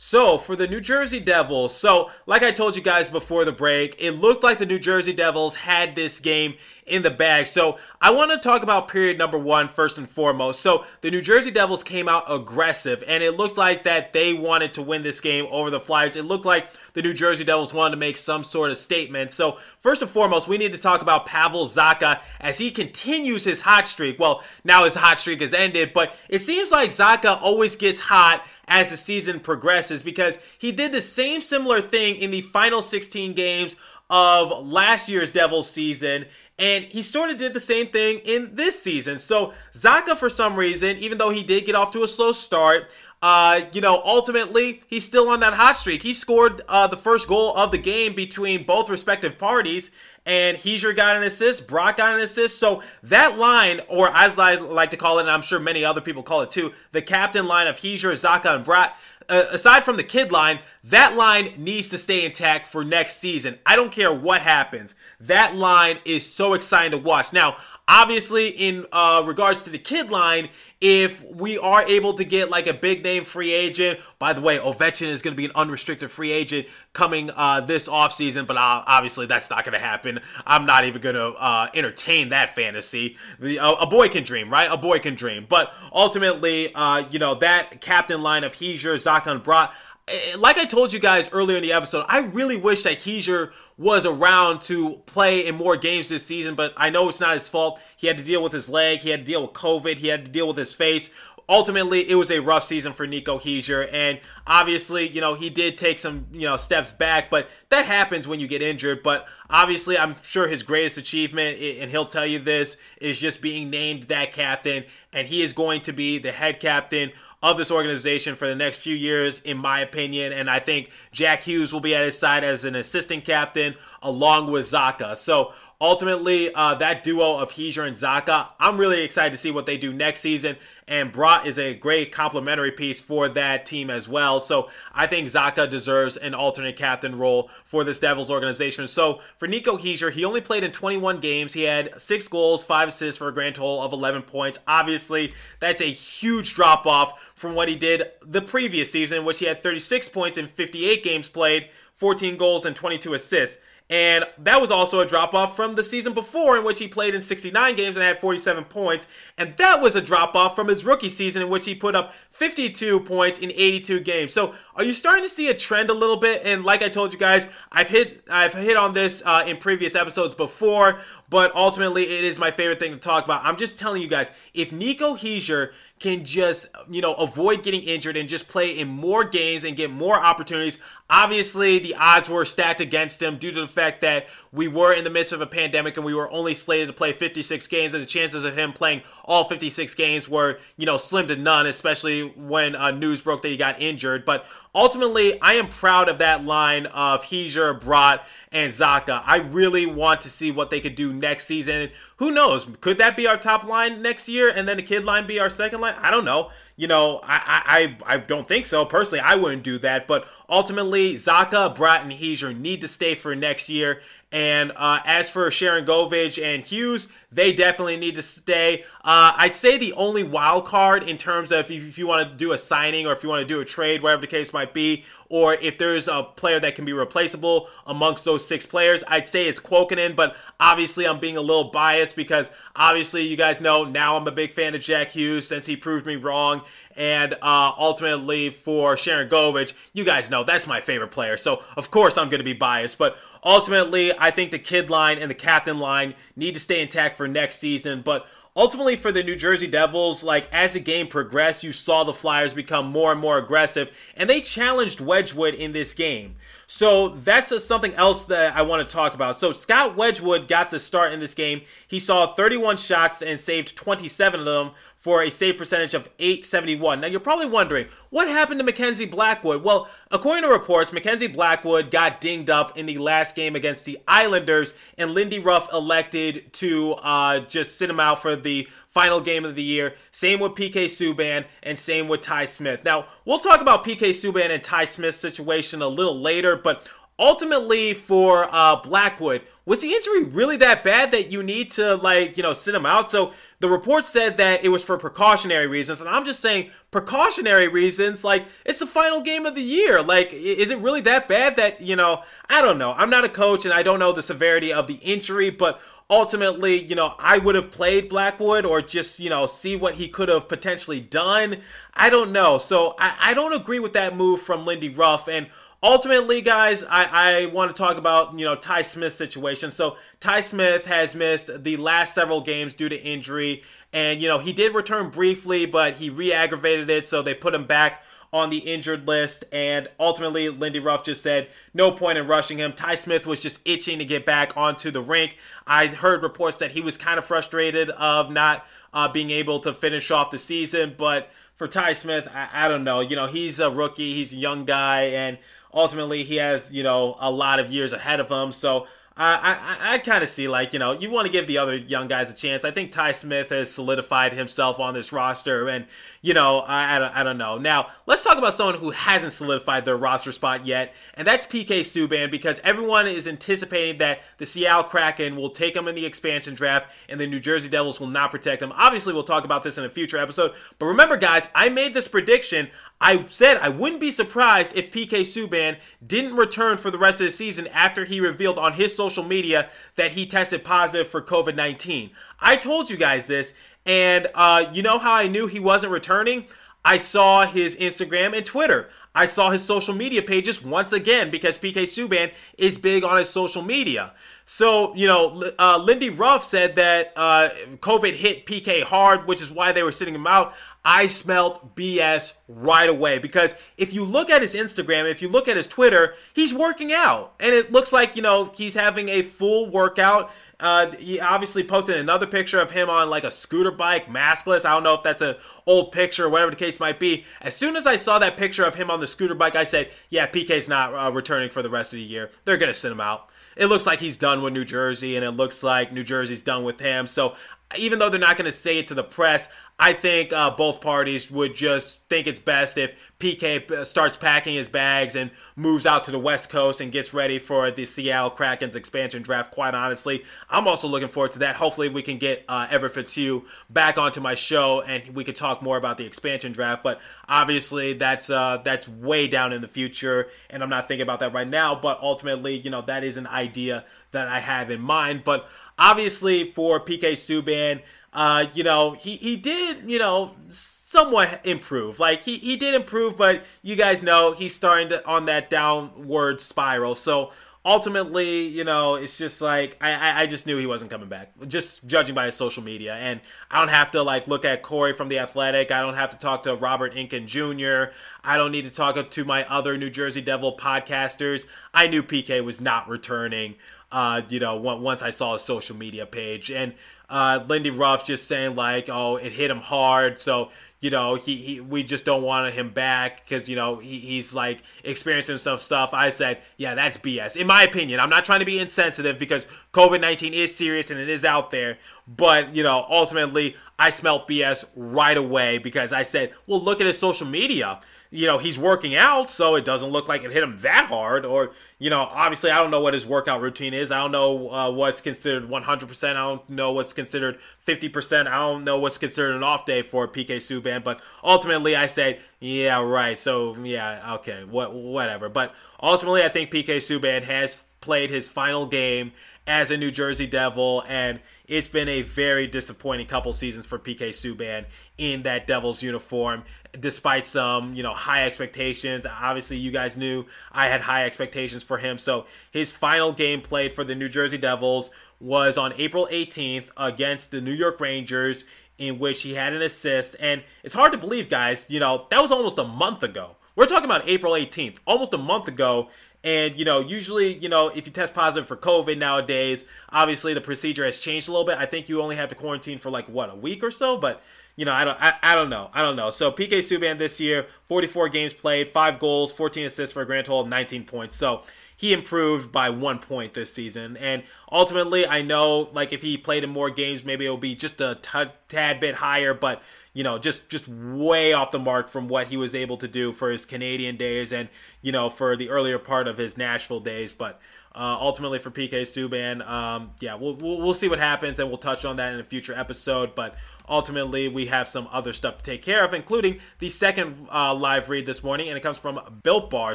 So, 0.00 0.38
for 0.38 0.54
the 0.54 0.68
New 0.68 0.80
Jersey 0.80 1.18
Devils, 1.18 1.74
so 1.74 2.12
like 2.24 2.44
I 2.44 2.52
told 2.52 2.76
you 2.76 2.82
guys 2.82 3.10
before 3.10 3.44
the 3.44 3.50
break, 3.50 3.96
it 3.98 4.12
looked 4.12 4.44
like 4.44 4.60
the 4.60 4.64
New 4.64 4.78
Jersey 4.78 5.12
Devils 5.12 5.56
had 5.56 5.96
this 5.96 6.20
game 6.20 6.54
in 6.86 7.02
the 7.02 7.10
bag. 7.10 7.48
So, 7.48 7.78
I 8.00 8.12
want 8.12 8.30
to 8.30 8.38
talk 8.38 8.62
about 8.62 8.86
period 8.86 9.18
number 9.18 9.36
one 9.36 9.66
first 9.66 9.98
and 9.98 10.08
foremost. 10.08 10.60
So, 10.60 10.84
the 11.00 11.10
New 11.10 11.20
Jersey 11.20 11.50
Devils 11.50 11.82
came 11.82 12.08
out 12.08 12.30
aggressive, 12.32 13.02
and 13.08 13.24
it 13.24 13.36
looked 13.36 13.56
like 13.56 13.82
that 13.82 14.12
they 14.12 14.34
wanted 14.34 14.72
to 14.74 14.82
win 14.82 15.02
this 15.02 15.20
game 15.20 15.48
over 15.50 15.68
the 15.68 15.80
Flyers. 15.80 16.14
It 16.14 16.26
looked 16.26 16.46
like 16.46 16.68
the 16.92 17.02
New 17.02 17.12
Jersey 17.12 17.42
Devils 17.42 17.74
wanted 17.74 17.96
to 17.96 17.96
make 17.96 18.16
some 18.16 18.44
sort 18.44 18.70
of 18.70 18.78
statement. 18.78 19.32
So, 19.32 19.58
first 19.80 20.00
and 20.00 20.10
foremost, 20.10 20.46
we 20.46 20.58
need 20.58 20.70
to 20.70 20.78
talk 20.78 21.02
about 21.02 21.26
Pavel 21.26 21.66
Zacha 21.66 22.20
as 22.40 22.58
he 22.58 22.70
continues 22.70 23.42
his 23.42 23.62
hot 23.62 23.88
streak. 23.88 24.20
Well, 24.20 24.44
now 24.62 24.84
his 24.84 24.94
hot 24.94 25.18
streak 25.18 25.40
has 25.40 25.52
ended, 25.52 25.92
but 25.92 26.14
it 26.28 26.38
seems 26.38 26.70
like 26.70 26.90
Zacha 26.90 27.42
always 27.42 27.74
gets 27.74 27.98
hot 27.98 28.44
as 28.68 28.90
the 28.90 28.96
season 28.96 29.40
progresses 29.40 30.02
because 30.02 30.38
he 30.58 30.72
did 30.72 30.92
the 30.92 31.02
same 31.02 31.40
similar 31.40 31.80
thing 31.80 32.16
in 32.16 32.30
the 32.30 32.42
final 32.42 32.82
16 32.82 33.34
games 33.34 33.76
of 34.10 34.66
last 34.66 35.08
year's 35.08 35.32
Devils 35.32 35.70
season. 35.70 36.26
And 36.58 36.84
he 36.84 37.02
sort 37.02 37.30
of 37.30 37.38
did 37.38 37.54
the 37.54 37.60
same 37.60 37.86
thing 37.86 38.18
in 38.18 38.56
this 38.56 38.82
season. 38.82 39.18
So 39.18 39.52
Zacha, 39.72 40.16
for 40.16 40.28
some 40.28 40.56
reason, 40.56 40.96
even 40.98 41.18
though 41.18 41.30
he 41.30 41.44
did 41.44 41.66
get 41.66 41.76
off 41.76 41.92
to 41.92 42.02
a 42.02 42.08
slow 42.08 42.32
start, 42.32 42.88
uh, 43.20 43.62
you 43.72 43.80
know, 43.80 44.00
ultimately, 44.04 44.82
he's 44.86 45.04
still 45.04 45.28
on 45.28 45.40
that 45.40 45.54
hot 45.54 45.76
streak. 45.76 46.02
He 46.02 46.14
scored 46.14 46.62
uh, 46.68 46.86
the 46.86 46.96
first 46.96 47.26
goal 47.26 47.56
of 47.56 47.72
the 47.72 47.78
game 47.78 48.14
between 48.14 48.64
both 48.64 48.88
respective 48.88 49.38
parties, 49.38 49.90
and 50.24 50.56
Hischier 50.56 50.94
got 50.94 51.16
an 51.16 51.22
assist, 51.22 51.66
Bratt 51.66 51.96
got 51.96 52.14
an 52.14 52.20
assist. 52.20 52.58
So 52.58 52.82
that 53.02 53.38
line, 53.38 53.80
or 53.88 54.14
as 54.14 54.38
I 54.38 54.54
like 54.54 54.90
to 54.90 54.96
call 54.96 55.18
it, 55.18 55.22
and 55.22 55.30
I'm 55.30 55.42
sure 55.42 55.58
many 55.58 55.84
other 55.84 56.00
people 56.00 56.22
call 56.22 56.42
it 56.42 56.50
too, 56.50 56.72
the 56.92 57.02
captain 57.02 57.46
line 57.46 57.66
of 57.66 57.78
Hischier, 57.78 58.12
Zacha, 58.12 58.54
and 58.54 58.64
Bratt, 58.64 58.92
uh, 59.28 59.46
aside 59.50 59.84
from 59.84 59.96
the 59.96 60.04
kid 60.04 60.30
line, 60.30 60.60
that 60.84 61.16
line 61.16 61.54
needs 61.58 61.88
to 61.90 61.98
stay 61.98 62.24
intact 62.24 62.68
for 62.68 62.84
next 62.84 63.18
season. 63.18 63.58
I 63.66 63.74
don't 63.74 63.92
care 63.92 64.12
what 64.12 64.42
happens. 64.42 64.94
That 65.20 65.56
line 65.56 65.98
is 66.04 66.30
so 66.30 66.54
exciting 66.54 66.92
to 66.92 66.98
watch. 66.98 67.32
Now, 67.32 67.56
obviously, 67.88 68.48
in 68.50 68.86
uh, 68.92 69.22
regards 69.26 69.62
to 69.62 69.70
the 69.70 69.78
kid 69.78 70.10
line, 70.10 70.50
if 70.80 71.24
we 71.24 71.58
are 71.58 71.82
able 71.82 72.14
to 72.14 72.22
get 72.22 72.50
like 72.50 72.68
a 72.68 72.72
big 72.72 73.02
name 73.02 73.24
free 73.24 73.52
agent, 73.52 73.98
by 74.20 74.32
the 74.32 74.40
way, 74.40 74.58
Ovechkin 74.58 75.08
is 75.08 75.22
going 75.22 75.34
to 75.34 75.36
be 75.36 75.46
an 75.46 75.50
unrestricted 75.56 76.10
free 76.10 76.30
agent 76.30 76.68
coming 76.92 77.30
uh, 77.34 77.60
this 77.60 77.88
offseason, 77.88 78.46
but 78.46 78.56
uh, 78.56 78.84
obviously 78.86 79.26
that's 79.26 79.50
not 79.50 79.64
going 79.64 79.72
to 79.72 79.84
happen. 79.84 80.20
I'm 80.46 80.66
not 80.66 80.84
even 80.84 81.00
going 81.02 81.16
to 81.16 81.30
uh, 81.32 81.68
entertain 81.74 82.28
that 82.28 82.54
fantasy. 82.54 83.16
The, 83.40 83.56
a 83.56 83.86
boy 83.86 84.08
can 84.08 84.22
dream, 84.22 84.50
right? 84.50 84.70
A 84.70 84.76
boy 84.76 85.00
can 85.00 85.16
dream. 85.16 85.46
But 85.48 85.72
ultimately, 85.92 86.72
uh, 86.74 87.08
you 87.10 87.18
know, 87.18 87.34
that 87.36 87.80
captain 87.80 88.22
line 88.22 88.44
of 88.44 88.54
and 88.60 89.42
Bratt, 89.44 89.70
Eh, 89.70 89.87
Eh, 90.08 90.36
like 90.38 90.58
I 90.58 90.64
told 90.64 90.92
you 90.92 90.98
guys 90.98 91.28
earlier 91.32 91.56
in 91.56 91.62
the 91.62 91.72
episode, 91.72 92.04
I 92.08 92.18
really 92.18 92.56
wish 92.56 92.82
that 92.84 92.98
Hischier 92.98 93.52
was 93.76 94.06
around 94.06 94.62
to 94.62 94.96
play 95.06 95.46
in 95.46 95.54
more 95.54 95.76
games 95.76 96.08
this 96.08 96.26
season, 96.26 96.54
but 96.54 96.72
I 96.76 96.90
know 96.90 97.08
it's 97.08 97.20
not 97.20 97.34
his 97.34 97.48
fault. 97.48 97.80
He 97.96 98.06
had 98.06 98.18
to 98.18 98.24
deal 98.24 98.42
with 98.42 98.52
his 98.52 98.68
leg, 98.68 99.00
he 99.00 99.10
had 99.10 99.20
to 99.20 99.26
deal 99.26 99.42
with 99.42 99.52
COVID, 99.52 99.98
he 99.98 100.08
had 100.08 100.24
to 100.24 100.30
deal 100.30 100.48
with 100.48 100.56
his 100.56 100.74
face. 100.74 101.10
Ultimately, 101.50 102.08
it 102.10 102.14
was 102.14 102.30
a 102.30 102.40
rough 102.40 102.64
season 102.64 102.92
for 102.92 103.06
Nico 103.06 103.38
Hischier, 103.38 103.88
and 103.90 104.20
obviously, 104.46 105.08
you 105.08 105.22
know, 105.22 105.32
he 105.32 105.48
did 105.48 105.78
take 105.78 105.98
some, 105.98 106.26
you 106.30 106.46
know, 106.46 106.58
steps 106.58 106.92
back, 106.92 107.30
but 107.30 107.48
that 107.70 107.86
happens 107.86 108.28
when 108.28 108.38
you 108.38 108.46
get 108.46 108.60
injured. 108.60 109.02
But 109.02 109.26
obviously, 109.48 109.96
I'm 109.96 110.16
sure 110.22 110.46
his 110.46 110.62
greatest 110.62 110.98
achievement, 110.98 111.58
and 111.58 111.90
he'll 111.90 112.04
tell 112.04 112.26
you 112.26 112.38
this, 112.38 112.76
is 113.00 113.18
just 113.18 113.40
being 113.40 113.70
named 113.70 114.04
that 114.04 114.34
captain, 114.34 114.84
and 115.10 115.26
he 115.26 115.42
is 115.42 115.54
going 115.54 115.80
to 115.82 115.92
be 115.92 116.18
the 116.18 116.32
head 116.32 116.60
captain 116.60 117.12
of 117.42 117.56
this 117.56 117.70
organization 117.70 118.34
for 118.34 118.48
the 118.48 118.54
next 118.54 118.78
few 118.78 118.94
years, 118.94 119.40
in 119.40 119.56
my 119.56 119.80
opinion. 119.80 120.32
And 120.32 120.50
I 120.50 120.58
think 120.58 120.90
Jack 121.12 121.42
Hughes 121.42 121.72
will 121.72 121.80
be 121.80 121.94
at 121.94 122.04
his 122.04 122.18
side 122.18 122.44
as 122.44 122.64
an 122.64 122.74
assistant 122.74 123.24
captain 123.24 123.76
along 124.02 124.50
with 124.50 124.70
Zacha. 124.70 125.16
So 125.16 125.52
ultimately, 125.80 126.52
uh, 126.54 126.74
that 126.76 127.04
duo 127.04 127.36
of 127.36 127.52
Hischier 127.52 127.86
and 127.86 127.96
Zacha, 127.96 128.48
I'm 128.58 128.78
really 128.78 129.02
excited 129.02 129.32
to 129.32 129.38
see 129.38 129.50
what 129.50 129.66
they 129.66 129.76
do 129.76 129.92
next 129.92 130.20
season 130.20 130.56
and 130.88 131.12
Bratt 131.12 131.44
is 131.44 131.58
a 131.58 131.74
great 131.74 132.10
complementary 132.10 132.72
piece 132.72 133.00
for 133.00 133.28
that 133.28 133.66
team 133.66 133.90
as 133.90 134.08
well. 134.08 134.40
So 134.40 134.70
I 134.94 135.06
think 135.06 135.28
Zacha 135.28 135.68
deserves 135.68 136.16
an 136.16 136.34
alternate 136.34 136.76
captain 136.76 137.18
role 137.18 137.50
for 137.66 137.84
this 137.84 137.98
Devils 137.98 138.30
organization. 138.30 138.88
So 138.88 139.20
for 139.36 139.46
Nico 139.46 139.76
Hischier, 139.76 140.10
he 140.10 140.24
only 140.24 140.40
played 140.40 140.64
in 140.64 140.72
21 140.72 141.20
games. 141.20 141.52
He 141.52 141.62
had 141.62 142.00
six 142.00 142.26
goals, 142.26 142.64
five 142.64 142.88
assists 142.88 143.18
for 143.18 143.28
a 143.28 143.34
grand 143.34 143.56
total 143.56 143.82
of 143.82 143.92
11 143.92 144.22
points. 144.22 144.58
Obviously, 144.66 145.34
that's 145.60 145.82
a 145.82 145.92
huge 145.92 146.54
drop 146.54 146.86
off 146.86 147.20
from 147.34 147.54
what 147.54 147.68
he 147.68 147.76
did 147.76 148.04
the 148.22 148.42
previous 148.42 148.90
season, 148.90 149.26
which 149.26 149.40
he 149.40 149.44
had 149.44 149.62
36 149.62 150.08
points 150.08 150.38
in 150.38 150.48
58 150.48 151.04
games 151.04 151.28
played, 151.28 151.68
14 151.96 152.38
goals, 152.38 152.64
and 152.64 152.74
22 152.74 153.12
assists. 153.12 153.58
And 153.90 154.26
that 154.38 154.60
was 154.60 154.70
also 154.70 155.00
a 155.00 155.06
drop 155.06 155.32
off 155.32 155.56
from 155.56 155.74
the 155.74 155.84
season 155.84 156.12
before, 156.12 156.58
in 156.58 156.64
which 156.64 156.78
he 156.78 156.88
played 156.88 157.14
in 157.14 157.22
69 157.22 157.74
games 157.74 157.96
and 157.96 158.04
had 158.04 158.20
47 158.20 158.64
points. 158.64 159.06
And 159.38 159.56
that 159.56 159.80
was 159.80 159.96
a 159.96 160.02
drop 160.02 160.34
off 160.34 160.54
from 160.54 160.68
his 160.68 160.84
rookie 160.84 161.08
season, 161.08 161.42
in 161.42 161.48
which 161.48 161.64
he 161.64 161.74
put 161.74 161.94
up 161.94 162.12
52 162.38 163.00
points 163.00 163.40
in 163.40 163.50
82 163.50 163.98
games. 163.98 164.32
So, 164.32 164.54
are 164.76 164.84
you 164.84 164.92
starting 164.92 165.24
to 165.24 165.28
see 165.28 165.48
a 165.48 165.54
trend 165.54 165.90
a 165.90 165.94
little 165.94 166.16
bit? 166.16 166.42
And 166.44 166.64
like 166.64 166.82
I 166.82 166.88
told 166.88 167.12
you 167.12 167.18
guys, 167.18 167.48
I've 167.72 167.88
hit 167.88 168.22
I've 168.30 168.54
hit 168.54 168.76
on 168.76 168.94
this 168.94 169.24
uh, 169.26 169.42
in 169.44 169.56
previous 169.56 169.96
episodes 169.96 170.36
before, 170.36 171.00
but 171.28 171.52
ultimately 171.56 172.04
it 172.04 172.22
is 172.22 172.38
my 172.38 172.52
favorite 172.52 172.78
thing 172.78 172.92
to 172.92 172.98
talk 172.98 173.24
about. 173.24 173.44
I'm 173.44 173.56
just 173.56 173.76
telling 173.76 174.00
you 174.00 174.08
guys, 174.08 174.30
if 174.54 174.70
Nico 174.70 175.16
Hischier 175.16 175.72
can 175.98 176.24
just, 176.24 176.68
you 176.88 177.00
know, 177.00 177.14
avoid 177.14 177.62
getting 177.62 177.82
injured 177.82 178.16
and 178.16 178.28
just 178.28 178.48
play 178.48 178.78
in 178.78 178.88
more 178.88 179.24
games 179.24 179.64
and 179.64 179.76
get 179.76 179.90
more 179.90 180.18
opportunities. 180.18 180.78
Obviously, 181.10 181.78
the 181.78 181.94
odds 181.94 182.28
were 182.28 182.44
stacked 182.44 182.80
against 182.80 183.22
him 183.22 183.38
due 183.38 183.50
to 183.50 183.60
the 183.60 183.68
fact 183.68 184.00
that 184.02 184.26
we 184.52 184.68
were 184.68 184.92
in 184.92 185.04
the 185.04 185.10
midst 185.10 185.32
of 185.32 185.40
a 185.40 185.46
pandemic 185.46 185.96
and 185.96 186.06
we 186.06 186.14
were 186.14 186.30
only 186.32 186.54
slated 186.54 186.88
to 186.88 186.92
play 186.92 187.12
56 187.12 187.66
games, 187.66 187.94
and 187.94 188.02
the 188.02 188.06
chances 188.06 188.44
of 188.44 188.56
him 188.56 188.72
playing 188.72 189.02
all 189.24 189.44
56 189.44 189.94
games 189.94 190.28
were, 190.28 190.58
you 190.76 190.86
know, 190.86 190.96
slim 190.96 191.28
to 191.28 191.36
none, 191.36 191.66
especially 191.66 192.28
when 192.30 192.74
uh, 192.74 192.90
news 192.90 193.20
broke 193.20 193.42
that 193.42 193.48
he 193.48 193.56
got 193.56 193.80
injured. 193.80 194.24
But 194.24 194.46
ultimately, 194.74 195.40
I 195.40 195.54
am 195.54 195.68
proud 195.68 196.08
of 196.08 196.18
that 196.18 196.44
line 196.44 196.86
of 196.86 197.24
Hischier, 197.24 197.78
Bratt, 197.78 198.20
and 198.50 198.72
Zacha. 198.72 199.22
I 199.26 199.36
really 199.36 199.86
want 199.86 200.22
to 200.22 200.30
see 200.30 200.50
what 200.50 200.70
they 200.70 200.80
could 200.80 200.94
do 200.94 201.12
next 201.12 201.46
season. 201.46 201.90
Who 202.16 202.30
knows? 202.30 202.66
Could 202.80 202.98
that 202.98 203.16
be 203.16 203.26
our 203.26 203.36
top 203.36 203.64
line 203.64 204.00
next 204.02 204.28
year, 204.28 204.48
and 204.48 204.68
then 204.68 204.76
the 204.78 204.82
kid 204.82 205.04
line 205.04 205.26
be 205.26 205.38
our 205.38 205.50
second 205.50 205.80
line? 205.80 205.94
I 205.98 206.10
don't 206.10 206.24
know. 206.24 206.50
You 206.76 206.86
know, 206.86 207.20
I 207.22 207.96
I, 208.06 208.14
I 208.14 208.18
don't 208.18 208.48
think 208.48 208.66
so. 208.66 208.84
Personally, 208.84 209.20
I 209.20 209.34
wouldn't 209.34 209.62
do 209.62 209.78
that. 209.80 210.06
But 210.06 210.26
ultimately, 210.48 211.14
Zacha, 211.16 211.74
Bratt, 211.74 212.02
and 212.02 212.12
Hischier 212.12 212.58
need 212.58 212.80
to 212.80 212.88
stay 212.88 213.14
for 213.14 213.34
next 213.34 213.68
year. 213.68 214.00
And 214.30 214.72
uh, 214.76 215.00
as 215.06 215.30
for 215.30 215.48
Sharangovich 215.48 216.42
and 216.42 216.62
Hughes, 216.62 217.08
they 217.32 217.54
definitely 217.54 217.96
need 217.96 218.14
to 218.16 218.22
stay. 218.22 218.82
Uh, 219.02 219.32
I'd 219.36 219.54
say 219.54 219.78
the 219.78 219.94
only 219.94 220.22
wild 220.22 220.66
card 220.66 221.02
in 221.02 221.16
terms 221.16 221.50
of 221.50 221.70
if, 221.70 221.82
if 221.82 221.96
you 221.96 222.06
want 222.06 222.28
to 222.28 222.36
do 222.36 222.52
a 222.52 222.58
signing 222.58 223.06
or 223.06 223.12
if 223.14 223.22
you 223.22 223.30
want 223.30 223.40
to 223.40 223.54
do 223.54 223.60
a 223.60 223.64
trade, 223.64 224.02
whatever 224.02 224.20
the 224.20 224.26
case 224.26 224.52
might 224.52 224.74
be, 224.74 225.04
or 225.30 225.54
if 225.54 225.78
there's 225.78 226.08
a 226.08 226.24
player 226.24 226.60
that 226.60 226.74
can 226.74 226.84
be 226.84 226.92
replaceable 226.92 227.68
amongst 227.86 228.26
those 228.26 228.46
six 228.46 228.66
players, 228.66 229.02
I'd 229.08 229.28
say 229.28 229.46
it's 229.46 229.60
Kuokkanen. 229.60 230.14
But 230.14 230.36
obviously, 230.60 231.06
I'm 231.06 231.20
being 231.20 231.38
a 231.38 231.42
little 231.42 231.70
biased 231.70 232.14
because 232.14 232.50
obviously, 232.76 233.22
you 233.22 233.36
guys 233.36 233.62
know 233.62 233.84
now 233.84 234.18
I'm 234.18 234.28
a 234.28 234.32
big 234.32 234.52
fan 234.52 234.74
of 234.74 234.82
Jack 234.82 235.12
Hughes 235.12 235.48
since 235.48 235.64
he 235.64 235.74
proved 235.74 236.04
me 236.04 236.16
wrong. 236.16 236.62
And 236.98 237.34
uh, 237.34 237.72
ultimately, 237.78 238.50
for 238.50 238.96
Sharangovich, 238.96 239.72
you 239.92 240.02
guys 240.02 240.28
know 240.28 240.42
that's 240.42 240.66
my 240.66 240.80
favorite 240.80 241.12
player. 241.12 241.36
So, 241.36 241.62
of 241.76 241.92
course, 241.92 242.18
I'm 242.18 242.28
going 242.28 242.40
to 242.40 242.44
be 242.44 242.54
biased. 242.54 242.98
But 242.98 243.16
ultimately, 243.44 244.12
I 244.18 244.32
think 244.32 244.50
the 244.50 244.58
kid 244.58 244.90
line 244.90 245.18
and 245.18 245.30
the 245.30 245.34
captain 245.36 245.78
line 245.78 246.14
need 246.34 246.54
to 246.54 246.60
stay 246.60 246.82
intact 246.82 247.16
for 247.16 247.28
next 247.28 247.60
season. 247.60 248.02
But 248.02 248.26
ultimately 248.58 248.96
for 248.96 249.12
the 249.12 249.22
New 249.22 249.36
Jersey 249.36 249.68
Devils, 249.68 250.24
like 250.24 250.52
as 250.52 250.72
the 250.72 250.80
game 250.80 251.06
progressed, 251.06 251.62
you 251.62 251.72
saw 251.72 252.02
the 252.02 252.12
Flyers 252.12 252.52
become 252.52 252.88
more 252.88 253.12
and 253.12 253.20
more 253.20 253.38
aggressive, 253.38 253.90
and 254.16 254.28
they 254.28 254.40
challenged 254.40 255.00
Wedgewood 255.00 255.54
in 255.54 255.72
this 255.72 255.94
game. 255.94 256.34
So 256.66 257.10
that's 257.10 257.52
a, 257.52 257.60
something 257.60 257.94
else 257.94 258.26
that 258.26 258.54
I 258.56 258.62
want 258.62 258.86
to 258.86 258.92
talk 258.92 259.14
about. 259.14 259.38
So 259.38 259.52
Scott 259.52 259.96
Wedgewood 259.96 260.48
got 260.48 260.70
the 260.70 260.80
start 260.80 261.12
in 261.12 261.20
this 261.20 261.34
game. 261.34 261.62
He 261.86 262.00
saw 262.00 262.34
31 262.34 262.76
shots 262.76 263.22
and 263.22 263.40
saved 263.40 263.76
27 263.76 264.40
of 264.40 264.44
them 264.46 264.72
for 265.08 265.22
a 265.22 265.30
save 265.30 265.56
percentage 265.56 265.94
of 265.94 266.06
871. 266.18 267.00
Now 267.00 267.06
you're 267.06 267.18
probably 267.18 267.46
wondering, 267.46 267.86
what 268.10 268.28
happened 268.28 268.60
to 268.60 268.64
Mackenzie 268.64 269.06
Blackwood? 269.06 269.64
Well, 269.64 269.88
according 270.10 270.42
to 270.42 270.50
reports, 270.50 270.92
Mackenzie 270.92 271.28
Blackwood 271.28 271.90
got 271.90 272.20
dinged 272.20 272.50
up 272.50 272.76
in 272.76 272.84
the 272.84 272.98
last 272.98 273.34
game 273.34 273.56
against 273.56 273.86
the 273.86 273.98
Islanders, 274.06 274.74
and 274.98 275.12
Lindy 275.12 275.38
Ruff 275.38 275.72
elected 275.72 276.52
to 276.52 276.92
uh, 276.96 277.40
just 277.40 277.78
sit 277.78 277.88
him 277.88 277.98
out 277.98 278.20
for 278.20 278.36
the 278.36 278.68
final 278.90 279.22
game 279.22 279.46
of 279.46 279.54
the 279.54 279.62
year. 279.62 279.94
Same 280.10 280.40
with 280.40 280.52
PK 280.52 280.84
Subban 280.84 281.46
and 281.62 281.78
same 281.78 282.06
with 282.06 282.20
Ty 282.20 282.44
Smith. 282.44 282.84
Now, 282.84 283.06
we'll 283.24 283.38
talk 283.38 283.62
about 283.62 283.86
PK 283.86 284.10
Subban 284.10 284.50
and 284.50 284.62
Ty 284.62 284.84
Smith's 284.84 285.16
situation 285.16 285.80
a 285.80 285.88
little 285.88 286.20
later, 286.20 286.54
but 286.54 286.86
ultimately 287.18 287.94
for 287.94 288.46
uh, 288.54 288.76
Blackwood, 288.76 289.40
was 289.68 289.80
the 289.80 289.92
injury 289.92 290.24
really 290.24 290.56
that 290.56 290.82
bad 290.82 291.10
that 291.10 291.30
you 291.30 291.42
need 291.42 291.70
to 291.72 291.96
like 291.96 292.38
you 292.38 292.42
know 292.42 292.54
sit 292.54 292.74
him 292.74 292.86
out? 292.86 293.10
So 293.10 293.34
the 293.60 293.68
report 293.68 294.06
said 294.06 294.38
that 294.38 294.64
it 294.64 294.70
was 294.70 294.82
for 294.82 294.96
precautionary 294.96 295.66
reasons, 295.66 296.00
and 296.00 296.08
I'm 296.08 296.24
just 296.24 296.40
saying 296.40 296.70
precautionary 296.90 297.68
reasons. 297.68 298.24
Like 298.24 298.46
it's 298.64 298.78
the 298.78 298.86
final 298.86 299.20
game 299.20 299.44
of 299.44 299.54
the 299.54 299.62
year. 299.62 300.02
Like 300.02 300.32
is 300.32 300.70
it 300.70 300.78
really 300.78 301.02
that 301.02 301.28
bad 301.28 301.56
that 301.56 301.82
you 301.82 301.96
know? 301.96 302.22
I 302.48 302.62
don't 302.62 302.78
know. 302.78 302.94
I'm 302.96 303.10
not 303.10 303.26
a 303.26 303.28
coach, 303.28 303.66
and 303.66 303.74
I 303.74 303.82
don't 303.82 303.98
know 303.98 304.12
the 304.12 304.22
severity 304.22 304.72
of 304.72 304.86
the 304.86 304.94
injury, 304.94 305.50
but 305.50 305.80
ultimately, 306.10 306.82
you 306.82 306.94
know, 306.94 307.14
I 307.18 307.36
would 307.36 307.54
have 307.54 307.70
played 307.70 308.08
Blackwood 308.08 308.64
or 308.64 308.80
just, 308.80 309.20
you 309.20 309.28
know, 309.28 309.46
see 309.46 309.76
what 309.76 309.96
he 309.96 310.08
could 310.08 310.30
have 310.30 310.48
potentially 310.48 311.02
done. 311.02 311.58
I 311.92 312.08
don't 312.08 312.32
know. 312.32 312.56
So 312.56 312.94
I, 312.98 313.16
I 313.20 313.34
don't 313.34 313.52
agree 313.52 313.78
with 313.78 313.92
that 313.92 314.16
move 314.16 314.40
from 314.40 314.64
Lindy 314.64 314.88
Ruff. 314.88 315.28
And 315.28 315.48
ultimately, 315.82 316.40
guys, 316.40 316.84
I, 316.84 317.04
I 317.04 317.46
want 317.46 317.74
to 317.74 317.80
talk 317.80 317.96
about, 317.96 318.38
you 318.38 318.44
know, 318.44 318.56
Ty 318.56 318.82
Smith's 318.82 319.16
situation. 319.16 319.72
So 319.72 319.96
Ty 320.20 320.40
Smith 320.40 320.86
has 320.86 321.14
missed 321.14 321.62
the 321.62 321.76
last 321.76 322.14
several 322.14 322.40
games 322.40 322.74
due 322.74 322.88
to 322.88 323.00
injury. 323.00 323.62
And, 323.92 324.20
you 324.20 324.28
know, 324.28 324.38
he 324.38 324.52
did 324.52 324.74
return 324.74 325.10
briefly, 325.10 325.66
but 325.66 325.94
he 325.94 326.10
re 326.10 326.32
aggravated 326.32 326.90
it. 326.90 327.08
So 327.08 327.22
they 327.22 327.34
put 327.34 327.54
him 327.54 327.66
back 327.66 328.02
on 328.32 328.50
the 328.50 328.58
injured 328.58 329.06
list. 329.06 329.44
And 329.52 329.88
ultimately, 329.98 330.48
Lindy 330.48 330.80
Ruff 330.80 331.04
just 331.04 331.22
said, 331.22 331.48
no 331.72 331.92
point 331.92 332.18
in 332.18 332.26
rushing 332.26 332.58
him. 332.58 332.72
Ty 332.72 332.96
Smith 332.96 333.26
was 333.26 333.40
just 333.40 333.60
itching 333.64 333.98
to 333.98 334.04
get 334.04 334.26
back 334.26 334.56
onto 334.56 334.90
the 334.90 335.00
rink. 335.00 335.38
I 335.66 335.86
heard 335.86 336.22
reports 336.22 336.58
that 336.58 336.72
he 336.72 336.80
was 336.80 336.96
kind 336.96 337.18
of 337.18 337.24
frustrated 337.24 337.90
of 337.90 338.30
not 338.30 338.66
uh, 338.92 339.08
being 339.08 339.30
able 339.30 339.60
to 339.60 339.72
finish 339.72 340.10
off 340.10 340.30
the 340.30 340.38
season. 340.38 340.94
But 340.98 341.30
for 341.56 341.66
Ty 341.66 341.94
Smith, 341.94 342.28
I, 342.32 342.66
I 342.66 342.68
don't 342.68 342.84
know. 342.84 343.00
You 343.00 343.16
know, 343.16 343.26
he's 343.26 343.60
a 343.60 343.70
rookie, 343.70 344.14
he's 344.14 344.32
a 344.32 344.36
young 344.36 344.64
guy, 344.66 345.04
and 345.04 345.38
ultimately 345.72 346.24
he 346.24 346.36
has 346.36 346.70
you 346.72 346.82
know 346.82 347.16
a 347.18 347.30
lot 347.30 347.60
of 347.60 347.70
years 347.72 347.92
ahead 347.92 348.20
of 348.20 348.30
him. 348.30 348.52
So 348.52 348.86
I 349.18 349.58
I, 349.80 349.94
I 349.94 349.98
kind 349.98 350.22
of 350.22 350.30
see 350.30 350.46
like 350.46 350.72
you 350.72 350.78
know 350.78 350.92
you 350.92 351.10
want 351.10 351.26
to 351.26 351.32
give 351.32 351.48
the 351.48 351.58
other 351.58 351.76
young 351.76 352.06
guys 352.06 352.30
a 352.30 352.34
chance. 352.34 352.64
I 352.64 352.70
think 352.70 352.92
Ty 352.92 353.12
Smith 353.12 353.48
has 353.50 353.70
solidified 353.70 354.32
himself 354.32 354.78
on 354.78 354.94
this 354.94 355.12
roster, 355.12 355.68
and 355.68 355.86
you 356.22 356.34
know 356.34 356.60
I 356.60 356.96
I 356.96 356.98
don't, 357.00 357.16
I 357.16 357.22
don't 357.24 357.38
know. 357.38 357.58
Now 357.58 357.88
let's 358.06 358.22
talk 358.22 358.38
about 358.38 358.54
someone 358.54 358.76
who 358.76 358.90
hasn't 358.90 359.32
solidified 359.32 359.84
their 359.84 359.96
roster 359.96 360.30
spot 360.30 360.64
yet, 360.64 360.94
and 361.14 361.26
that's 361.26 361.46
PK 361.46 361.80
Subban 361.80 362.30
because 362.30 362.60
everyone 362.62 363.08
is 363.08 363.26
anticipating 363.26 363.98
that 363.98 364.20
the 364.38 364.46
Seattle 364.46 364.84
Kraken 364.84 365.34
will 365.34 365.50
take 365.50 365.74
him 365.74 365.88
in 365.88 365.96
the 365.96 366.06
expansion 366.06 366.54
draft, 366.54 366.86
and 367.08 367.20
the 367.20 367.26
New 367.26 367.40
Jersey 367.40 367.68
Devils 367.68 367.98
will 367.98 368.06
not 368.06 368.30
protect 368.30 368.62
him. 368.62 368.72
Obviously, 368.76 369.12
we'll 369.12 369.24
talk 369.24 369.44
about 369.44 369.64
this 369.64 369.78
in 369.78 369.84
a 369.84 369.90
future 369.90 370.18
episode. 370.18 370.52
But 370.78 370.86
remember, 370.86 371.16
guys, 371.16 371.48
I 371.56 371.70
made 371.70 371.92
this 371.92 372.06
prediction. 372.06 372.68
I 373.00 373.24
said 373.26 373.58
I 373.58 373.68
wouldn't 373.68 374.00
be 374.00 374.10
surprised 374.10 374.76
if 374.76 374.90
PK 374.90 375.20
Subban 375.20 375.78
didn't 376.04 376.36
return 376.36 376.78
for 376.78 376.90
the 376.90 376.98
rest 376.98 377.20
of 377.20 377.26
the 377.26 377.30
season 377.30 377.68
after 377.68 378.04
he 378.04 378.20
revealed 378.20 378.58
on 378.58 378.72
his 378.72 378.96
social 378.96 379.22
media 379.22 379.70
that 379.96 380.12
he 380.12 380.26
tested 380.26 380.64
positive 380.64 381.08
for 381.08 381.22
COVID 381.22 381.54
19. 381.54 382.10
I 382.40 382.56
told 382.56 382.90
you 382.90 382.96
guys 382.96 383.26
this, 383.26 383.54
and 383.86 384.28
uh, 384.34 384.66
you 384.72 384.82
know 384.82 384.98
how 384.98 385.14
I 385.14 385.28
knew 385.28 385.46
he 385.46 385.60
wasn't 385.60 385.92
returning? 385.92 386.46
I 386.84 386.98
saw 386.98 387.46
his 387.46 387.76
Instagram 387.76 388.36
and 388.36 388.44
Twitter. 388.44 388.88
I 389.18 389.26
saw 389.26 389.50
his 389.50 389.64
social 389.64 389.96
media 389.96 390.22
pages 390.22 390.64
once 390.64 390.92
again 390.92 391.32
because 391.32 391.58
PK 391.58 391.82
Subban 391.82 392.30
is 392.56 392.78
big 392.78 393.02
on 393.02 393.16
his 393.16 393.28
social 393.28 393.62
media. 393.62 394.14
So, 394.44 394.94
you 394.94 395.08
know, 395.08 395.52
uh, 395.58 395.78
Lindy 395.78 396.08
Ruff 396.08 396.44
said 396.44 396.76
that 396.76 397.12
uh, 397.16 397.48
COVID 397.80 398.14
hit 398.14 398.46
PK 398.46 398.84
hard, 398.84 399.26
which 399.26 399.42
is 399.42 399.50
why 399.50 399.72
they 399.72 399.82
were 399.82 399.90
sitting 399.90 400.14
him 400.14 400.28
out. 400.28 400.54
I 400.84 401.08
smelt 401.08 401.74
BS 401.74 402.34
right 402.46 402.88
away 402.88 403.18
because 403.18 403.56
if 403.76 403.92
you 403.92 404.04
look 404.04 404.30
at 404.30 404.40
his 404.40 404.54
Instagram, 404.54 405.10
if 405.10 405.20
you 405.20 405.28
look 405.28 405.48
at 405.48 405.56
his 405.56 405.66
Twitter, 405.66 406.14
he's 406.32 406.54
working 406.54 406.92
out. 406.92 407.34
And 407.40 407.52
it 407.52 407.72
looks 407.72 407.92
like, 407.92 408.14
you 408.14 408.22
know, 408.22 408.52
he's 408.54 408.74
having 408.74 409.08
a 409.08 409.22
full 409.22 409.68
workout. 409.68 410.30
Uh, 410.60 410.90
he 410.96 411.20
obviously 411.20 411.62
posted 411.62 411.96
another 411.96 412.26
picture 412.26 412.58
of 412.58 412.72
him 412.72 412.90
on 412.90 413.08
like 413.08 413.22
a 413.22 413.30
scooter 413.30 413.70
bike, 413.70 414.08
maskless. 414.08 414.64
I 414.64 414.74
don't 414.74 414.82
know 414.82 414.94
if 414.94 415.04
that's 415.04 415.22
an 415.22 415.36
old 415.66 415.92
picture 415.92 416.26
or 416.26 416.28
whatever 416.28 416.50
the 416.50 416.56
case 416.56 416.80
might 416.80 416.98
be. 416.98 417.24
As 417.40 417.54
soon 417.54 417.76
as 417.76 417.86
I 417.86 417.94
saw 417.94 418.18
that 418.18 418.36
picture 418.36 418.64
of 418.64 418.74
him 418.74 418.90
on 418.90 419.00
the 419.00 419.06
scooter 419.06 419.36
bike, 419.36 419.54
I 419.54 419.64
said, 419.64 419.90
yeah, 420.08 420.26
PK's 420.26 420.68
not 420.68 420.94
uh, 420.94 421.12
returning 421.12 421.50
for 421.50 421.62
the 421.62 421.70
rest 421.70 421.92
of 421.92 421.98
the 421.98 422.04
year. 422.04 422.30
They're 422.44 422.58
to 422.58 422.74
send 422.74 422.92
him 422.92 423.00
out. 423.00 423.28
It 423.56 423.66
looks 423.66 423.86
like 423.86 424.00
he's 424.00 424.16
done 424.16 424.42
with 424.42 424.52
New 424.52 424.64
Jersey, 424.64 425.16
and 425.16 425.24
it 425.24 425.32
looks 425.32 425.62
like 425.62 425.92
New 425.92 426.04
Jersey's 426.04 426.42
done 426.42 426.64
with 426.64 426.80
him. 426.80 427.06
So 427.06 427.34
even 427.76 427.98
though 427.98 428.08
they're 428.08 428.20
not 428.20 428.36
going 428.36 428.50
to 428.50 428.56
say 428.56 428.78
it 428.78 428.88
to 428.88 428.94
the 428.94 429.04
press, 429.04 429.48
I 429.80 429.92
think 429.92 430.32
uh, 430.32 430.50
both 430.50 430.80
parties 430.80 431.30
would 431.30 431.54
just 431.54 432.02
think 432.08 432.26
it's 432.26 432.40
best 432.40 432.76
if 432.76 432.90
PK 433.20 433.86
starts 433.86 434.16
packing 434.16 434.54
his 434.54 434.68
bags 434.68 435.14
and 435.14 435.30
moves 435.54 435.86
out 435.86 436.02
to 436.04 436.10
the 436.10 436.18
West 436.18 436.50
Coast 436.50 436.80
and 436.80 436.90
gets 436.90 437.14
ready 437.14 437.38
for 437.38 437.70
the 437.70 437.86
Seattle 437.86 438.30
Kraken's 438.30 438.74
expansion 438.74 439.22
draft. 439.22 439.52
Quite 439.52 439.74
honestly, 439.74 440.24
I'm 440.50 440.66
also 440.66 440.88
looking 440.88 441.08
forward 441.08 441.30
to 441.32 441.38
that. 441.40 441.54
Hopefully, 441.54 441.88
we 441.88 442.02
can 442.02 442.18
get 442.18 442.44
uh, 442.48 442.66
Everett 442.68 442.94
Fitzhugh 442.94 443.44
back 443.70 443.98
onto 443.98 444.20
my 444.20 444.34
show 444.34 444.80
and 444.80 445.14
we 445.14 445.22
could 445.22 445.36
talk 445.36 445.62
more 445.62 445.76
about 445.76 445.96
the 445.96 446.06
expansion 446.06 446.50
draft. 446.50 446.82
But 446.82 447.00
obviously, 447.28 447.92
that's 447.92 448.30
uh, 448.30 448.60
that's 448.64 448.88
way 448.88 449.28
down 449.28 449.52
in 449.52 449.62
the 449.62 449.68
future, 449.68 450.28
and 450.50 450.64
I'm 450.64 450.70
not 450.70 450.88
thinking 450.88 451.02
about 451.02 451.20
that 451.20 451.32
right 451.32 451.48
now. 451.48 451.76
But 451.76 452.00
ultimately, 452.02 452.56
you 452.56 452.70
know, 452.70 452.82
that 452.82 453.04
is 453.04 453.16
an 453.16 453.28
idea 453.28 453.84
that 454.10 454.26
I 454.26 454.40
have 454.40 454.72
in 454.72 454.80
mind. 454.80 455.22
But 455.24 455.48
obviously, 455.78 456.50
for 456.50 456.80
PK 456.80 457.12
Subban 457.12 457.82
uh, 458.12 458.46
you 458.54 458.64
know, 458.64 458.92
he, 458.92 459.16
he 459.16 459.36
did, 459.36 459.90
you 459.90 459.98
know, 459.98 460.34
somewhat 460.50 461.40
improve. 461.44 462.00
Like 462.00 462.22
he, 462.22 462.38
he 462.38 462.56
did 462.56 462.74
improve, 462.74 463.16
but 463.16 463.44
you 463.62 463.76
guys 463.76 464.02
know 464.02 464.32
he's 464.32 464.54
starting 464.54 464.88
to 464.90 465.06
on 465.06 465.26
that 465.26 465.50
downward 465.50 466.40
spiral. 466.40 466.94
So 466.94 467.32
ultimately, 467.64 468.46
you 468.46 468.64
know, 468.64 468.94
it's 468.94 469.18
just 469.18 469.42
like 469.42 469.76
I, 469.82 470.22
I 470.22 470.26
just 470.26 470.46
knew 470.46 470.56
he 470.56 470.64
wasn't 470.66 470.90
coming 470.90 471.08
back. 471.10 471.32
Just 471.46 471.86
judging 471.86 472.14
by 472.14 472.26
his 472.26 472.34
social 472.34 472.62
media, 472.62 472.94
and 472.94 473.20
I 473.50 473.58
don't 473.58 473.68
have 473.68 473.90
to 473.90 474.02
like 474.02 474.26
look 474.26 474.46
at 474.46 474.62
Corey 474.62 474.94
from 474.94 475.08
the 475.08 475.18
Athletic. 475.18 475.70
I 475.70 475.82
don't 475.82 475.94
have 475.94 476.10
to 476.10 476.18
talk 476.18 476.44
to 476.44 476.56
Robert 476.56 476.94
Inkin 476.94 477.26
Jr. 477.26 477.92
I 478.24 478.38
don't 478.38 478.52
need 478.52 478.64
to 478.64 478.70
talk 478.70 479.10
to 479.10 479.24
my 479.24 479.46
other 479.48 479.76
New 479.76 479.90
Jersey 479.90 480.22
Devil 480.22 480.56
podcasters. 480.56 481.44
I 481.74 481.86
knew 481.88 482.02
PK 482.02 482.42
was 482.42 482.60
not 482.60 482.88
returning 482.88 483.56
Uh, 483.90 484.20
you 484.28 484.38
know, 484.38 484.56
once 484.56 485.00
I 485.00 485.10
saw 485.10 485.32
his 485.32 485.42
social 485.42 485.74
media 485.74 486.04
page 486.04 486.50
and 486.50 486.74
uh, 487.08 487.44
Lindy 487.48 487.70
Ruff 487.70 488.04
just 488.04 488.28
saying 488.28 488.54
like, 488.54 488.88
oh, 488.90 489.16
it 489.16 489.32
hit 489.32 489.50
him 489.50 489.58
hard, 489.60 490.20
so 490.20 490.50
you 490.80 490.90
know 490.90 491.16
he, 491.16 491.36
he 491.36 491.60
we 491.60 491.82
just 491.82 492.04
don't 492.04 492.22
want 492.22 492.52
him 492.54 492.70
back 492.70 493.24
because 493.24 493.48
you 493.48 493.56
know 493.56 493.78
he, 493.78 493.98
he's 493.98 494.34
like 494.34 494.62
experiencing 494.84 495.38
some 495.38 495.58
stuff. 495.58 495.90
I 495.92 496.10
said 496.10 496.40
yeah 496.56 496.74
that's 496.74 496.98
bs 496.98 497.36
in 497.36 497.46
my 497.46 497.64
opinion 497.64 497.98
i'm 498.00 498.10
not 498.10 498.24
trying 498.24 498.40
to 498.40 498.46
be 498.46 498.58
insensitive 498.58 499.18
because 499.18 499.46
covid-19 499.72 500.32
is 500.32 500.54
serious 500.54 500.90
and 500.90 501.00
it 501.00 501.08
is 501.08 501.24
out 501.24 501.50
there. 501.50 501.78
But 502.06 502.54
you 502.54 502.62
know 502.62 502.86
ultimately 502.88 503.56
i 503.78 503.90
smelt 503.90 504.28
bs 504.28 504.66
right 504.76 505.16
away 505.16 505.58
because 505.58 505.92
i 505.92 506.02
said 506.02 506.32
well 506.46 506.60
look 506.60 506.80
at 506.80 506.86
his 506.86 506.98
social 506.98 507.26
media 507.26 507.80
you 508.10 508.26
know, 508.26 508.38
he's 508.38 508.58
working 508.58 508.94
out, 508.94 509.30
so 509.30 509.54
it 509.54 509.64
doesn't 509.64 509.90
look 509.90 510.08
like 510.08 510.22
it 510.22 510.30
hit 510.30 510.42
him 510.42 510.56
that 510.58 510.86
hard. 510.86 511.26
Or, 511.26 511.52
you 511.78 511.90
know, 511.90 512.00
obviously, 512.00 512.50
I 512.50 512.58
don't 512.58 512.70
know 512.70 512.80
what 512.80 512.94
his 512.94 513.06
workout 513.06 513.42
routine 513.42 513.74
is. 513.74 513.92
I 513.92 513.98
don't 513.98 514.12
know 514.12 514.50
uh, 514.50 514.70
what's 514.70 515.00
considered 515.00 515.48
100%. 515.48 516.08
I 516.08 516.12
don't 516.14 516.48
know 516.48 516.72
what's 516.72 516.92
considered 516.92 517.38
50%. 517.66 518.26
I 518.26 518.38
don't 518.38 518.64
know 518.64 518.78
what's 518.78 518.98
considered 518.98 519.36
an 519.36 519.42
off 519.42 519.66
day 519.66 519.82
for 519.82 520.08
PK 520.08 520.36
Subban. 520.36 520.82
But 520.82 521.00
ultimately, 521.22 521.76
I 521.76 521.86
said, 521.86 522.20
yeah, 522.40 522.80
right. 522.80 523.18
So, 523.18 523.56
yeah, 523.56 524.14
okay, 524.14 524.44
what, 524.44 524.74
whatever. 524.74 525.28
But 525.28 525.54
ultimately, 525.82 526.22
I 526.22 526.28
think 526.28 526.50
PK 526.50 526.76
Subban 526.76 527.24
has 527.24 527.58
played 527.80 528.10
his 528.10 528.26
final 528.28 528.66
game 528.66 529.12
as 529.48 529.70
a 529.70 529.76
New 529.78 529.90
Jersey 529.90 530.26
Devil, 530.26 530.84
and 530.86 531.20
it's 531.46 531.68
been 531.68 531.88
a 531.88 532.02
very 532.02 532.46
disappointing 532.46 533.06
couple 533.06 533.32
seasons 533.32 533.64
for 533.64 533.78
PK 533.78 534.10
Subban 534.10 534.66
in 534.98 535.22
that 535.22 535.46
Devils 535.46 535.82
uniform 535.82 536.44
despite 536.78 537.24
some, 537.24 537.72
you 537.72 537.82
know, 537.82 537.94
high 537.94 538.26
expectations. 538.26 539.06
Obviously, 539.06 539.56
you 539.56 539.70
guys 539.70 539.96
knew 539.96 540.26
I 540.52 540.68
had 540.68 540.82
high 540.82 541.06
expectations 541.06 541.62
for 541.62 541.78
him. 541.78 541.96
So 541.96 542.26
his 542.50 542.72
final 542.72 543.10
game 543.10 543.40
played 543.40 543.72
for 543.72 543.84
the 543.84 543.94
New 543.94 544.10
Jersey 544.10 544.36
Devils 544.36 544.90
was 545.18 545.56
on 545.56 545.72
April 545.78 546.06
18th 546.12 546.68
against 546.76 547.30
the 547.30 547.40
New 547.40 547.54
York 547.54 547.80
Rangers, 547.80 548.44
in 548.76 548.98
which 548.98 549.22
he 549.22 549.32
had 549.32 549.54
an 549.54 549.62
assist. 549.62 550.14
And 550.20 550.44
it's 550.62 550.74
hard 550.74 550.92
to 550.92 550.98
believe, 550.98 551.30
guys, 551.30 551.70
you 551.70 551.80
know, 551.80 552.06
that 552.10 552.20
was 552.20 552.30
almost 552.30 552.58
a 552.58 552.64
month 552.64 553.02
ago. 553.02 553.36
We're 553.56 553.66
talking 553.66 553.86
about 553.86 554.08
April 554.08 554.34
18th, 554.34 554.76
almost 554.86 555.12
a 555.14 555.18
month 555.18 555.48
ago. 555.48 555.88
And, 556.24 556.58
you 556.58 556.64
know, 556.64 556.80
usually, 556.80 557.32
you 557.34 557.48
know, 557.48 557.68
if 557.68 557.86
you 557.86 557.92
test 557.92 558.12
positive 558.12 558.48
for 558.48 558.56
COVID 558.56 558.98
nowadays, 558.98 559.64
obviously 559.90 560.34
the 560.34 560.40
procedure 560.40 560.84
has 560.84 560.98
changed 560.98 561.28
a 561.28 561.30
little 561.30 561.46
bit. 561.46 561.58
I 561.58 561.66
think 561.66 561.88
you 561.88 562.02
only 562.02 562.16
have 562.16 562.28
to 562.30 562.34
quarantine 562.34 562.78
for 562.78 562.90
like, 562.90 563.08
what, 563.08 563.30
a 563.30 563.36
week 563.36 563.62
or 563.62 563.70
so? 563.70 563.96
But 563.96 564.22
you 564.58 564.64
know, 564.64 564.72
I 564.72 564.84
don't, 564.84 565.00
I, 565.00 565.14
I 565.22 565.34
don't 565.36 565.50
know, 565.50 565.70
I 565.72 565.82
don't 565.82 565.94
know. 565.94 566.10
So 566.10 566.32
PK 566.32 566.58
Subban 566.58 566.98
this 566.98 567.20
year, 567.20 567.46
44 567.68 568.08
games 568.08 568.34
played, 568.34 568.70
five 568.70 568.98
goals, 568.98 569.30
14 569.30 569.66
assists 569.66 569.92
for 569.92 570.02
a 570.02 570.04
grand 570.04 570.26
total 570.26 570.40
of 570.40 570.48
19 570.48 570.82
points. 570.82 571.14
So 571.14 571.44
he 571.78 571.92
improved 571.92 572.50
by 572.50 572.68
one 572.68 572.98
point 572.98 573.34
this 573.34 573.52
season. 573.54 573.96
And 573.96 574.24
ultimately, 574.50 575.06
I 575.06 575.22
know 575.22 575.70
like 575.72 575.92
if 575.92 576.02
he 576.02 576.18
played 576.18 576.42
in 576.42 576.50
more 576.50 576.70
games, 576.70 577.04
maybe 577.04 577.24
it'll 577.24 577.38
be 577.38 577.54
just 577.54 577.80
a 577.80 577.96
t- 578.02 578.32
tad 578.48 578.80
bit 578.80 578.96
higher, 578.96 579.32
but 579.32 579.62
you 579.94 580.02
know, 580.02 580.18
just 580.18 580.48
just 580.48 580.66
way 580.66 581.32
off 581.32 581.52
the 581.52 581.58
mark 581.60 581.88
from 581.88 582.08
what 582.08 582.26
he 582.26 582.36
was 582.36 582.52
able 582.52 582.78
to 582.78 582.88
do 582.88 583.12
for 583.12 583.30
his 583.30 583.46
Canadiens 583.46 583.96
days 583.96 584.32
and 584.32 584.48
you 584.82 584.90
know 584.90 585.08
for 585.08 585.36
the 585.36 585.50
earlier 585.50 585.78
part 585.78 586.08
of 586.08 586.18
his 586.18 586.36
Nashville 586.36 586.80
days. 586.80 587.12
But 587.12 587.40
uh, 587.76 587.96
ultimately 588.00 588.40
for 588.40 588.50
PK 588.50 588.82
Subban, 588.82 589.48
um, 589.48 589.92
yeah, 590.00 590.16
we'll, 590.16 590.34
we'll 590.34 590.58
we'll 590.58 590.74
see 590.74 590.88
what 590.88 590.98
happens 590.98 591.38
and 591.38 591.48
we'll 591.48 591.58
touch 591.58 591.84
on 591.84 591.94
that 591.96 592.12
in 592.12 592.18
a 592.18 592.24
future 592.24 592.58
episode. 592.58 593.14
But 593.14 593.36
ultimately 593.68 594.28
we 594.28 594.46
have 594.46 594.68
some 594.68 594.88
other 594.90 595.12
stuff 595.12 595.38
to 595.38 595.44
take 595.44 595.62
care 595.62 595.84
of, 595.84 595.94
including 595.94 596.40
the 596.58 596.68
second 596.68 597.28
uh, 597.32 597.54
live 597.54 597.88
read 597.88 598.06
this 598.06 598.22
morning, 598.22 598.48
and 598.48 598.56
it 598.56 598.62
comes 598.62 598.78
from 598.78 599.20
Built 599.22 599.50
Bar. 599.50 599.74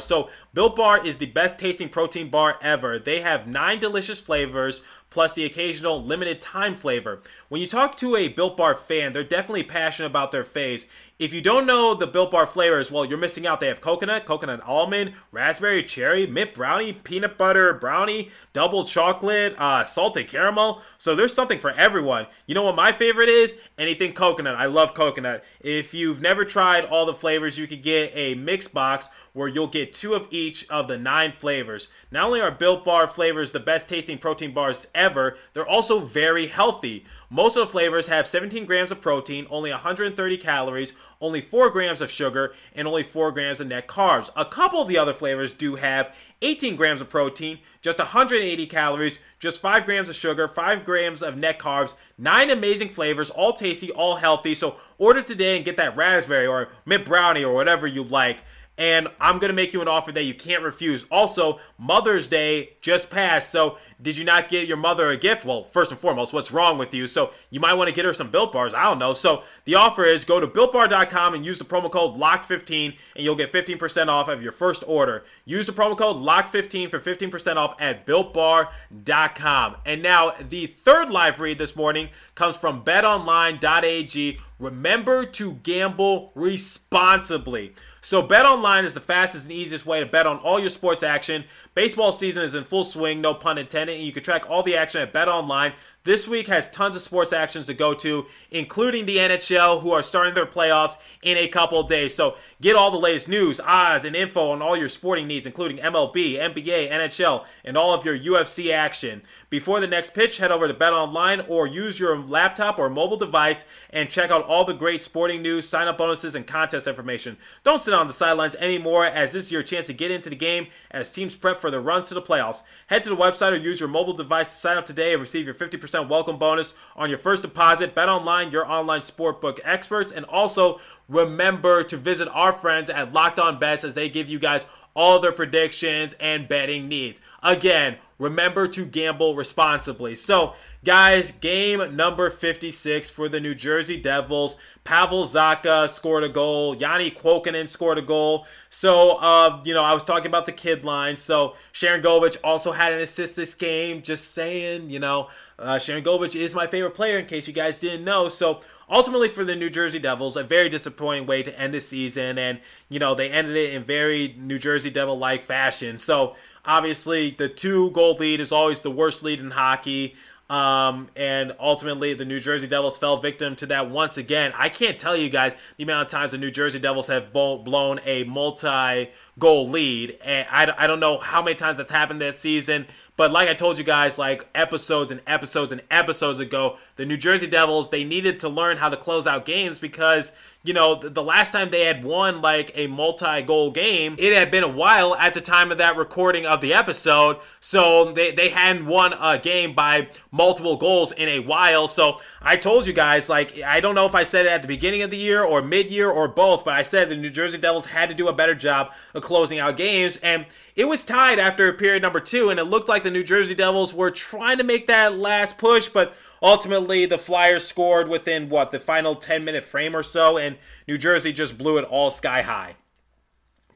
So, 0.00 0.30
Built 0.52 0.76
Bar 0.76 1.04
is 1.04 1.16
the 1.16 1.26
best 1.26 1.58
tasting 1.58 1.88
protein 1.88 2.30
bar 2.30 2.58
ever. 2.62 2.98
They 2.98 3.20
have 3.20 3.46
nine 3.46 3.78
delicious 3.78 4.20
flavors 4.20 4.82
plus 5.14 5.34
the 5.34 5.44
occasional 5.44 6.04
limited 6.04 6.40
time 6.40 6.74
flavor. 6.74 7.22
When 7.48 7.60
you 7.60 7.68
talk 7.68 7.96
to 7.98 8.16
a 8.16 8.26
Built 8.26 8.56
Bar 8.56 8.74
fan, 8.74 9.12
they're 9.12 9.22
definitely 9.22 9.62
passionate 9.62 10.08
about 10.08 10.32
their 10.32 10.42
faves. 10.42 10.86
If 11.20 11.32
you 11.32 11.40
don't 11.40 11.66
know 11.66 11.94
the 11.94 12.08
Built 12.08 12.32
Bar 12.32 12.44
flavors, 12.44 12.90
well, 12.90 13.04
you're 13.04 13.16
missing 13.16 13.46
out. 13.46 13.60
They 13.60 13.68
have 13.68 13.80
coconut, 13.80 14.26
coconut 14.26 14.60
almond, 14.64 15.12
raspberry, 15.30 15.84
cherry, 15.84 16.26
mint 16.26 16.52
brownie, 16.52 16.92
peanut 16.92 17.38
butter 17.38 17.72
brownie, 17.74 18.30
double 18.52 18.84
chocolate, 18.84 19.54
uh, 19.56 19.84
salted 19.84 20.26
caramel. 20.26 20.82
So 20.98 21.14
there's 21.14 21.32
something 21.32 21.60
for 21.60 21.70
everyone. 21.70 22.26
You 22.46 22.56
know 22.56 22.64
what 22.64 22.74
my 22.74 22.90
favorite 22.90 23.28
is? 23.28 23.56
Anything 23.84 24.14
coconut. 24.14 24.54
I 24.54 24.64
love 24.64 24.94
coconut. 24.94 25.44
If 25.60 25.92
you've 25.92 26.22
never 26.22 26.46
tried 26.46 26.86
all 26.86 27.04
the 27.04 27.12
flavors, 27.12 27.58
you 27.58 27.66
could 27.66 27.82
get 27.82 28.12
a 28.14 28.34
mix 28.34 28.66
box 28.66 29.10
where 29.34 29.46
you'll 29.46 29.66
get 29.66 29.92
two 29.92 30.14
of 30.14 30.26
each 30.30 30.66
of 30.70 30.88
the 30.88 30.96
nine 30.96 31.34
flavors. 31.38 31.88
Not 32.10 32.24
only 32.24 32.40
are 32.40 32.50
Built 32.50 32.82
Bar 32.82 33.06
flavors 33.06 33.52
the 33.52 33.60
best 33.60 33.86
tasting 33.86 34.16
protein 34.16 34.54
bars 34.54 34.86
ever, 34.94 35.36
they're 35.52 35.68
also 35.68 36.00
very 36.00 36.46
healthy. 36.46 37.04
Most 37.28 37.56
of 37.56 37.66
the 37.66 37.72
flavors 37.72 38.06
have 38.06 38.26
17 38.26 38.64
grams 38.64 38.90
of 38.90 39.02
protein, 39.02 39.46
only 39.50 39.70
130 39.70 40.38
calories, 40.38 40.94
only 41.20 41.42
4 41.42 41.68
grams 41.68 42.00
of 42.00 42.10
sugar, 42.10 42.54
and 42.74 42.88
only 42.88 43.02
4 43.02 43.32
grams 43.32 43.60
of 43.60 43.66
net 43.66 43.86
carbs. 43.86 44.30
A 44.34 44.46
couple 44.46 44.80
of 44.80 44.88
the 44.88 44.96
other 44.96 45.12
flavors 45.12 45.52
do 45.52 45.74
have 45.74 46.14
18 46.42 46.76
grams 46.76 47.00
of 47.00 47.08
protein, 47.08 47.58
just 47.80 47.98
180 47.98 48.66
calories, 48.66 49.18
just 49.38 49.60
5 49.60 49.84
grams 49.84 50.08
of 50.08 50.14
sugar, 50.14 50.48
5 50.48 50.84
grams 50.84 51.22
of 51.22 51.36
net 51.36 51.58
carbs, 51.58 51.94
9 52.18 52.50
amazing 52.50 52.88
flavors, 52.88 53.30
all 53.30 53.54
tasty, 53.54 53.90
all 53.92 54.16
healthy. 54.16 54.54
So 54.54 54.76
order 54.98 55.22
today 55.22 55.56
and 55.56 55.64
get 55.64 55.76
that 55.76 55.96
raspberry 55.96 56.46
or 56.46 56.68
mint 56.84 57.04
brownie 57.04 57.44
or 57.44 57.54
whatever 57.54 57.86
you 57.86 58.02
like 58.02 58.38
and 58.76 59.08
I'm 59.20 59.38
going 59.38 59.50
to 59.50 59.54
make 59.54 59.72
you 59.72 59.80
an 59.82 59.88
offer 59.88 60.10
that 60.12 60.24
you 60.24 60.34
can't 60.34 60.62
refuse. 60.62 61.04
Also, 61.10 61.60
Mother's 61.78 62.26
Day 62.26 62.76
just 62.80 63.10
passed, 63.10 63.50
so 63.50 63.78
did 64.02 64.16
you 64.16 64.24
not 64.24 64.48
get 64.48 64.66
your 64.66 64.76
mother 64.76 65.10
a 65.10 65.16
gift? 65.16 65.44
Well, 65.44 65.64
first 65.64 65.90
and 65.90 66.00
foremost, 66.00 66.32
what's 66.32 66.50
wrong 66.50 66.76
with 66.76 66.92
you? 66.92 67.06
So 67.06 67.30
you 67.50 67.60
might 67.60 67.74
want 67.74 67.88
to 67.88 67.94
get 67.94 68.04
her 68.04 68.12
some 68.12 68.30
Built 68.30 68.52
Bars. 68.52 68.74
I 68.74 68.84
don't 68.84 68.98
know. 68.98 69.14
So 69.14 69.44
the 69.64 69.76
offer 69.76 70.04
is 70.04 70.24
go 70.24 70.40
to 70.40 70.46
BuiltBar.com 70.46 71.34
and 71.34 71.44
use 71.44 71.58
the 71.58 71.64
promo 71.64 71.90
code 71.90 72.16
LOCKED15 72.16 72.96
and 73.16 73.24
you'll 73.24 73.36
get 73.36 73.52
15% 73.52 74.08
off 74.08 74.28
of 74.28 74.42
your 74.42 74.52
first 74.52 74.82
order. 74.86 75.24
Use 75.44 75.66
the 75.66 75.72
promo 75.72 75.96
code 75.96 76.16
LOCKED15 76.16 76.90
for 76.90 77.00
15% 77.00 77.56
off 77.56 77.80
at 77.80 78.06
BuiltBar.com. 78.06 79.76
And 79.86 80.02
now 80.02 80.34
the 80.48 80.66
third 80.66 81.10
live 81.10 81.40
read 81.40 81.58
this 81.58 81.76
morning 81.76 82.10
comes 82.34 82.56
from 82.56 82.84
BetOnline.ag. 82.84 84.38
Remember 84.58 85.24
to 85.26 85.54
gamble 85.54 86.32
responsibly. 86.34 87.74
So 88.04 88.22
BetOnline 88.22 88.84
is 88.84 88.92
the 88.92 89.00
fastest 89.00 89.44
and 89.44 89.52
easiest 89.52 89.86
way 89.86 89.98
to 89.98 90.04
bet 90.04 90.26
on 90.26 90.36
all 90.40 90.60
your 90.60 90.68
sports 90.68 91.02
action. 91.02 91.44
Baseball 91.74 92.12
season 92.12 92.42
is 92.42 92.54
in 92.54 92.64
full 92.64 92.84
swing, 92.84 93.22
no 93.22 93.32
pun 93.32 93.56
intended, 93.56 93.96
and 93.96 94.04
you 94.04 94.12
can 94.12 94.22
track 94.22 94.44
all 94.46 94.62
the 94.62 94.76
action 94.76 95.00
at 95.00 95.14
BetOnline. 95.14 95.72
This 96.04 96.28
week 96.28 96.48
has 96.48 96.68
tons 96.68 96.96
of 96.96 97.00
sports 97.00 97.32
actions 97.32 97.64
to 97.64 97.72
go 97.72 97.94
to, 97.94 98.26
including 98.50 99.06
the 99.06 99.16
NHL, 99.16 99.80
who 99.80 99.90
are 99.92 100.02
starting 100.02 100.34
their 100.34 100.44
playoffs 100.44 100.98
in 101.22 101.38
a 101.38 101.48
couple 101.48 101.82
days. 101.84 102.14
So 102.14 102.36
get 102.60 102.76
all 102.76 102.90
the 102.90 102.98
latest 102.98 103.26
news, 103.26 103.58
odds, 103.58 104.04
and 104.04 104.14
info 104.14 104.50
on 104.50 104.60
all 104.60 104.76
your 104.76 104.90
sporting 104.90 105.26
needs, 105.26 105.46
including 105.46 105.78
MLB, 105.78 106.34
NBA, 106.34 106.90
NHL, 106.90 107.46
and 107.64 107.78
all 107.78 107.94
of 107.94 108.04
your 108.04 108.18
UFC 108.18 108.70
action. 108.70 109.22
Before 109.48 109.80
the 109.80 109.86
next 109.86 110.12
pitch, 110.12 110.36
head 110.36 110.50
over 110.50 110.68
to 110.68 110.74
BetOnline 110.74 111.48
or 111.48 111.66
use 111.66 111.98
your 111.98 112.18
laptop 112.18 112.78
or 112.78 112.90
mobile 112.90 113.16
device 113.16 113.64
and 113.88 114.10
check 114.10 114.30
out 114.30 114.44
all 114.44 114.66
the 114.66 114.74
great 114.74 115.02
sporting 115.02 115.40
news, 115.40 115.66
sign 115.66 115.88
up 115.88 115.96
bonuses, 115.96 116.34
and 116.34 116.46
contest 116.46 116.86
information. 116.86 117.38
Don't 117.62 117.80
sit 117.80 117.94
on 117.94 118.08
the 118.08 118.12
sidelines 118.12 118.56
anymore, 118.56 119.06
as 119.06 119.32
this 119.32 119.46
is 119.46 119.52
your 119.52 119.62
chance 119.62 119.86
to 119.86 119.94
get 119.94 120.10
into 120.10 120.28
the 120.28 120.36
game 120.36 120.66
as 120.90 121.10
teams 121.10 121.34
prep 121.34 121.56
for 121.56 121.70
their 121.70 121.80
runs 121.80 122.08
to 122.08 122.14
the 122.14 122.20
playoffs. 122.20 122.62
Head 122.88 123.04
to 123.04 123.08
the 123.08 123.16
website 123.16 123.52
or 123.52 123.56
use 123.56 123.80
your 123.80 123.88
mobile 123.88 124.12
device 124.12 124.50
to 124.50 124.58
sign 124.58 124.76
up 124.76 124.84
today 124.84 125.12
and 125.12 125.20
receive 125.22 125.46
your 125.46 125.54
50% 125.54 125.93
welcome 126.02 126.38
bonus 126.38 126.74
on 126.96 127.08
your 127.08 127.18
first 127.18 127.42
deposit. 127.42 127.94
Bet 127.94 128.08
online, 128.08 128.50
your 128.50 128.66
online 128.66 129.00
sportbook 129.00 129.60
experts, 129.64 130.12
and 130.12 130.24
also 130.26 130.80
remember 131.08 131.84
to 131.84 131.96
visit 131.96 132.28
our 132.28 132.52
friends 132.52 132.90
at 132.90 133.12
Locked 133.12 133.38
On 133.38 133.58
Bets 133.58 133.84
as 133.84 133.94
they 133.94 134.08
give 134.08 134.28
you 134.28 134.38
guys 134.38 134.66
all 134.94 135.18
their 135.18 135.32
predictions 135.32 136.14
and 136.20 136.48
betting 136.48 136.88
needs. 136.88 137.20
Again, 137.42 137.98
remember 138.18 138.68
to 138.68 138.86
gamble 138.86 139.34
responsibly. 139.34 140.14
So, 140.14 140.54
guys, 140.84 141.30
game 141.30 141.96
number 141.96 142.28
56 142.28 143.08
for 143.10 143.28
the 143.28 143.40
New 143.40 143.54
Jersey 143.54 144.00
Devils. 144.00 144.58
Pavel 144.84 145.24
Zacha 145.24 145.88
scored 145.88 146.24
a 146.24 146.28
goal. 146.28 146.76
Janne 146.76 147.16
Kuokkanen 147.16 147.68
scored 147.68 147.96
a 147.96 148.02
goal. 148.02 148.46
So, 148.68 149.12
uh, 149.12 149.62
you 149.64 149.72
know, 149.72 149.82
I 149.82 149.94
was 149.94 150.04
talking 150.04 150.26
about 150.26 150.44
the 150.44 150.52
kid 150.52 150.84
line. 150.84 151.16
So, 151.16 151.56
Sharangovich 151.72 152.36
also 152.44 152.72
had 152.72 152.92
an 152.92 153.00
assist 153.00 153.34
this 153.34 153.54
game. 153.54 154.02
Just 154.02 154.32
saying, 154.32 154.90
you 154.90 154.98
know, 154.98 155.30
uh, 155.58 155.76
Sharangovich 155.76 156.38
is 156.38 156.54
my 156.54 156.66
favorite 156.66 156.94
player 156.94 157.18
in 157.18 157.26
case 157.26 157.48
you 157.48 157.54
guys 157.54 157.78
didn't 157.78 158.04
know. 158.04 158.28
So, 158.28 158.60
ultimately 158.90 159.30
for 159.30 159.44
the 159.44 159.56
New 159.56 159.70
Jersey 159.70 159.98
Devils, 159.98 160.36
a 160.36 160.42
very 160.42 160.68
disappointing 160.68 161.26
way 161.26 161.42
to 161.42 161.58
end 161.58 161.72
the 161.72 161.80
season. 161.80 162.36
And, 162.36 162.60
you 162.90 162.98
know, 162.98 163.14
they 163.14 163.30
ended 163.30 163.56
it 163.56 163.72
in 163.72 163.84
very 163.84 164.34
New 164.38 164.58
Jersey 164.58 164.90
Devil 164.90 165.16
like 165.16 165.44
fashion. 165.44 165.96
So, 165.96 166.36
obviously, 166.66 167.30
the 167.30 167.48
two 167.48 167.90
goal 167.92 168.16
lead 168.16 168.40
is 168.40 168.52
always 168.52 168.82
the 168.82 168.90
worst 168.90 169.22
lead 169.22 169.40
in 169.40 169.52
hockey. 169.52 170.14
Um, 170.50 171.08
and 171.16 171.54
ultimately, 171.58 172.12
the 172.12 172.26
New 172.26 172.38
Jersey 172.38 172.66
Devils 172.66 172.98
fell 172.98 173.16
victim 173.18 173.56
to 173.56 173.66
that 173.66 173.90
once 173.90 174.18
again. 174.18 174.52
I 174.56 174.68
can't 174.68 174.98
tell 174.98 175.16
you 175.16 175.30
guys 175.30 175.56
the 175.78 175.84
amount 175.84 176.06
of 176.06 176.12
times 176.12 176.32
the 176.32 176.38
New 176.38 176.50
Jersey 176.50 176.78
Devils 176.78 177.06
have 177.06 177.32
blown 177.32 178.00
a 178.04 178.24
multi 178.24 179.10
goal 179.38 179.68
lead. 179.68 180.18
And 180.22 180.46
I, 180.50 180.72
I 180.76 180.86
don't 180.86 181.00
know 181.00 181.18
how 181.18 181.42
many 181.42 181.56
times 181.56 181.78
that's 181.78 181.90
happened 181.90 182.20
this 182.20 182.38
season, 182.38 182.86
But 183.16 183.30
like 183.30 183.48
I 183.48 183.54
told 183.54 183.78
you 183.78 183.84
guys, 183.84 184.18
like 184.18 184.46
episodes 184.54 185.10
and 185.10 185.20
episodes 185.26 185.72
and 185.72 185.82
episodes 185.90 186.40
ago, 186.40 186.78
the 186.96 187.06
New 187.06 187.16
Jersey 187.16 187.46
Devils, 187.46 187.90
they 187.90 188.04
needed 188.04 188.40
to 188.40 188.48
learn 188.48 188.76
how 188.76 188.88
to 188.88 188.96
close 188.96 189.26
out 189.26 189.46
games 189.46 189.78
because 189.78 190.32
you 190.64 190.72
know, 190.72 190.94
the 190.94 191.22
last 191.22 191.52
time 191.52 191.68
they 191.68 191.84
had 191.84 192.02
won 192.02 192.40
like 192.40 192.72
a 192.74 192.86
multi 192.86 193.42
goal 193.42 193.70
game, 193.70 194.16
it 194.18 194.32
had 194.32 194.50
been 194.50 194.64
a 194.64 194.68
while 194.68 195.14
at 195.14 195.34
the 195.34 195.42
time 195.42 195.70
of 195.70 195.76
that 195.76 195.94
recording 195.94 196.46
of 196.46 196.62
the 196.62 196.72
episode. 196.72 197.36
So 197.60 198.12
they, 198.12 198.32
they 198.32 198.48
hadn't 198.48 198.86
won 198.86 199.12
a 199.12 199.38
game 199.38 199.74
by 199.74 200.08
multiple 200.30 200.78
goals 200.78 201.12
in 201.12 201.28
a 201.28 201.40
while. 201.40 201.86
So 201.86 202.18
I 202.40 202.56
told 202.56 202.86
you 202.86 202.94
guys, 202.94 203.28
like, 203.28 203.60
I 203.60 203.80
don't 203.80 203.94
know 203.94 204.06
if 204.06 204.14
I 204.14 204.24
said 204.24 204.46
it 204.46 204.52
at 204.52 204.62
the 204.62 204.68
beginning 204.68 205.02
of 205.02 205.10
the 205.10 205.18
year 205.18 205.44
or 205.44 205.60
mid 205.60 205.90
year 205.90 206.10
or 206.10 206.28
both, 206.28 206.64
but 206.64 206.72
I 206.72 206.82
said 206.82 207.10
the 207.10 207.16
New 207.16 207.28
Jersey 207.30 207.58
Devils 207.58 207.84
had 207.84 208.08
to 208.08 208.14
do 208.14 208.28
a 208.28 208.32
better 208.32 208.54
job 208.54 208.90
of 209.12 209.22
closing 209.22 209.58
out 209.58 209.76
games. 209.76 210.18
And 210.22 210.46
it 210.76 210.86
was 210.86 211.04
tied 211.04 211.38
after 211.38 211.72
period 211.74 212.02
number 212.02 212.20
two, 212.20 212.48
and 212.50 212.58
it 212.58 212.64
looked 212.64 212.88
like 212.88 213.02
the 213.02 213.10
New 213.10 213.22
Jersey 213.22 213.54
Devils 213.54 213.92
were 213.92 214.10
trying 214.10 214.58
to 214.58 214.64
make 214.64 214.86
that 214.86 215.14
last 215.14 215.58
push, 215.58 215.88
but 215.88 216.14
Ultimately, 216.44 217.06
the 217.06 217.16
Flyers 217.16 217.66
scored 217.66 218.06
within 218.06 218.50
what 218.50 218.70
the 218.70 218.78
final 218.78 219.14
10 219.14 219.46
minute 219.46 219.64
frame 219.64 219.96
or 219.96 220.02
so, 220.02 220.36
and 220.36 220.58
New 220.86 220.98
Jersey 220.98 221.32
just 221.32 221.56
blew 221.56 221.78
it 221.78 221.86
all 221.86 222.10
sky 222.10 222.42
high. 222.42 222.76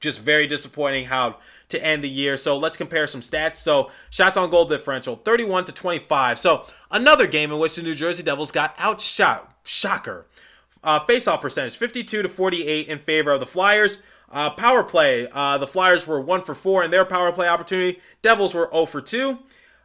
Just 0.00 0.20
very 0.20 0.46
disappointing 0.46 1.07
how 1.07 1.38
to 1.70 1.83
end 1.83 2.04
the 2.04 2.11
year. 2.11 2.37
So 2.37 2.59
let's 2.59 2.76
compare 2.76 3.07
some 3.07 3.22
stats. 3.22 3.54
So 3.54 3.90
shots 4.11 4.37
on 4.37 4.50
goal 4.50 4.66
differential 4.66 5.16
31 5.16 5.64
to 5.64 5.72
25. 5.72 6.38
So 6.38 6.66
another 6.90 7.26
game 7.26 7.50
in 7.50 7.59
which 7.59 7.76
the 7.76 7.83
New 7.83 7.94
Jersey 7.94 8.22
Devils 8.22 8.52
got 8.52 8.74
outshot. 8.78 9.50
Shocker. 9.64 10.26
Uh, 10.85 11.00
face-off 11.00 11.40
percentage 11.40 11.78
52 11.78 12.22
to 12.22 12.28
48 12.28 12.87
in 12.87 12.98
favor 12.98 13.31
of 13.31 13.40
the 13.40 13.46
Flyers. 13.46 14.02
Uh, 14.31 14.50
power 14.50 14.85
play. 14.85 15.26
Uh, 15.33 15.57
the 15.57 15.66
Flyers 15.66 16.07
were 16.07 16.20
one 16.20 16.42
for 16.42 16.54
four 16.54 16.85
in 16.85 16.90
their 16.90 17.07
power 17.07 17.33
play 17.33 17.48
opportunity. 17.48 17.98
Devils 18.20 18.52
were 18.52 18.68
0 18.70 18.85
for 18.85 19.00
two. 19.00 19.38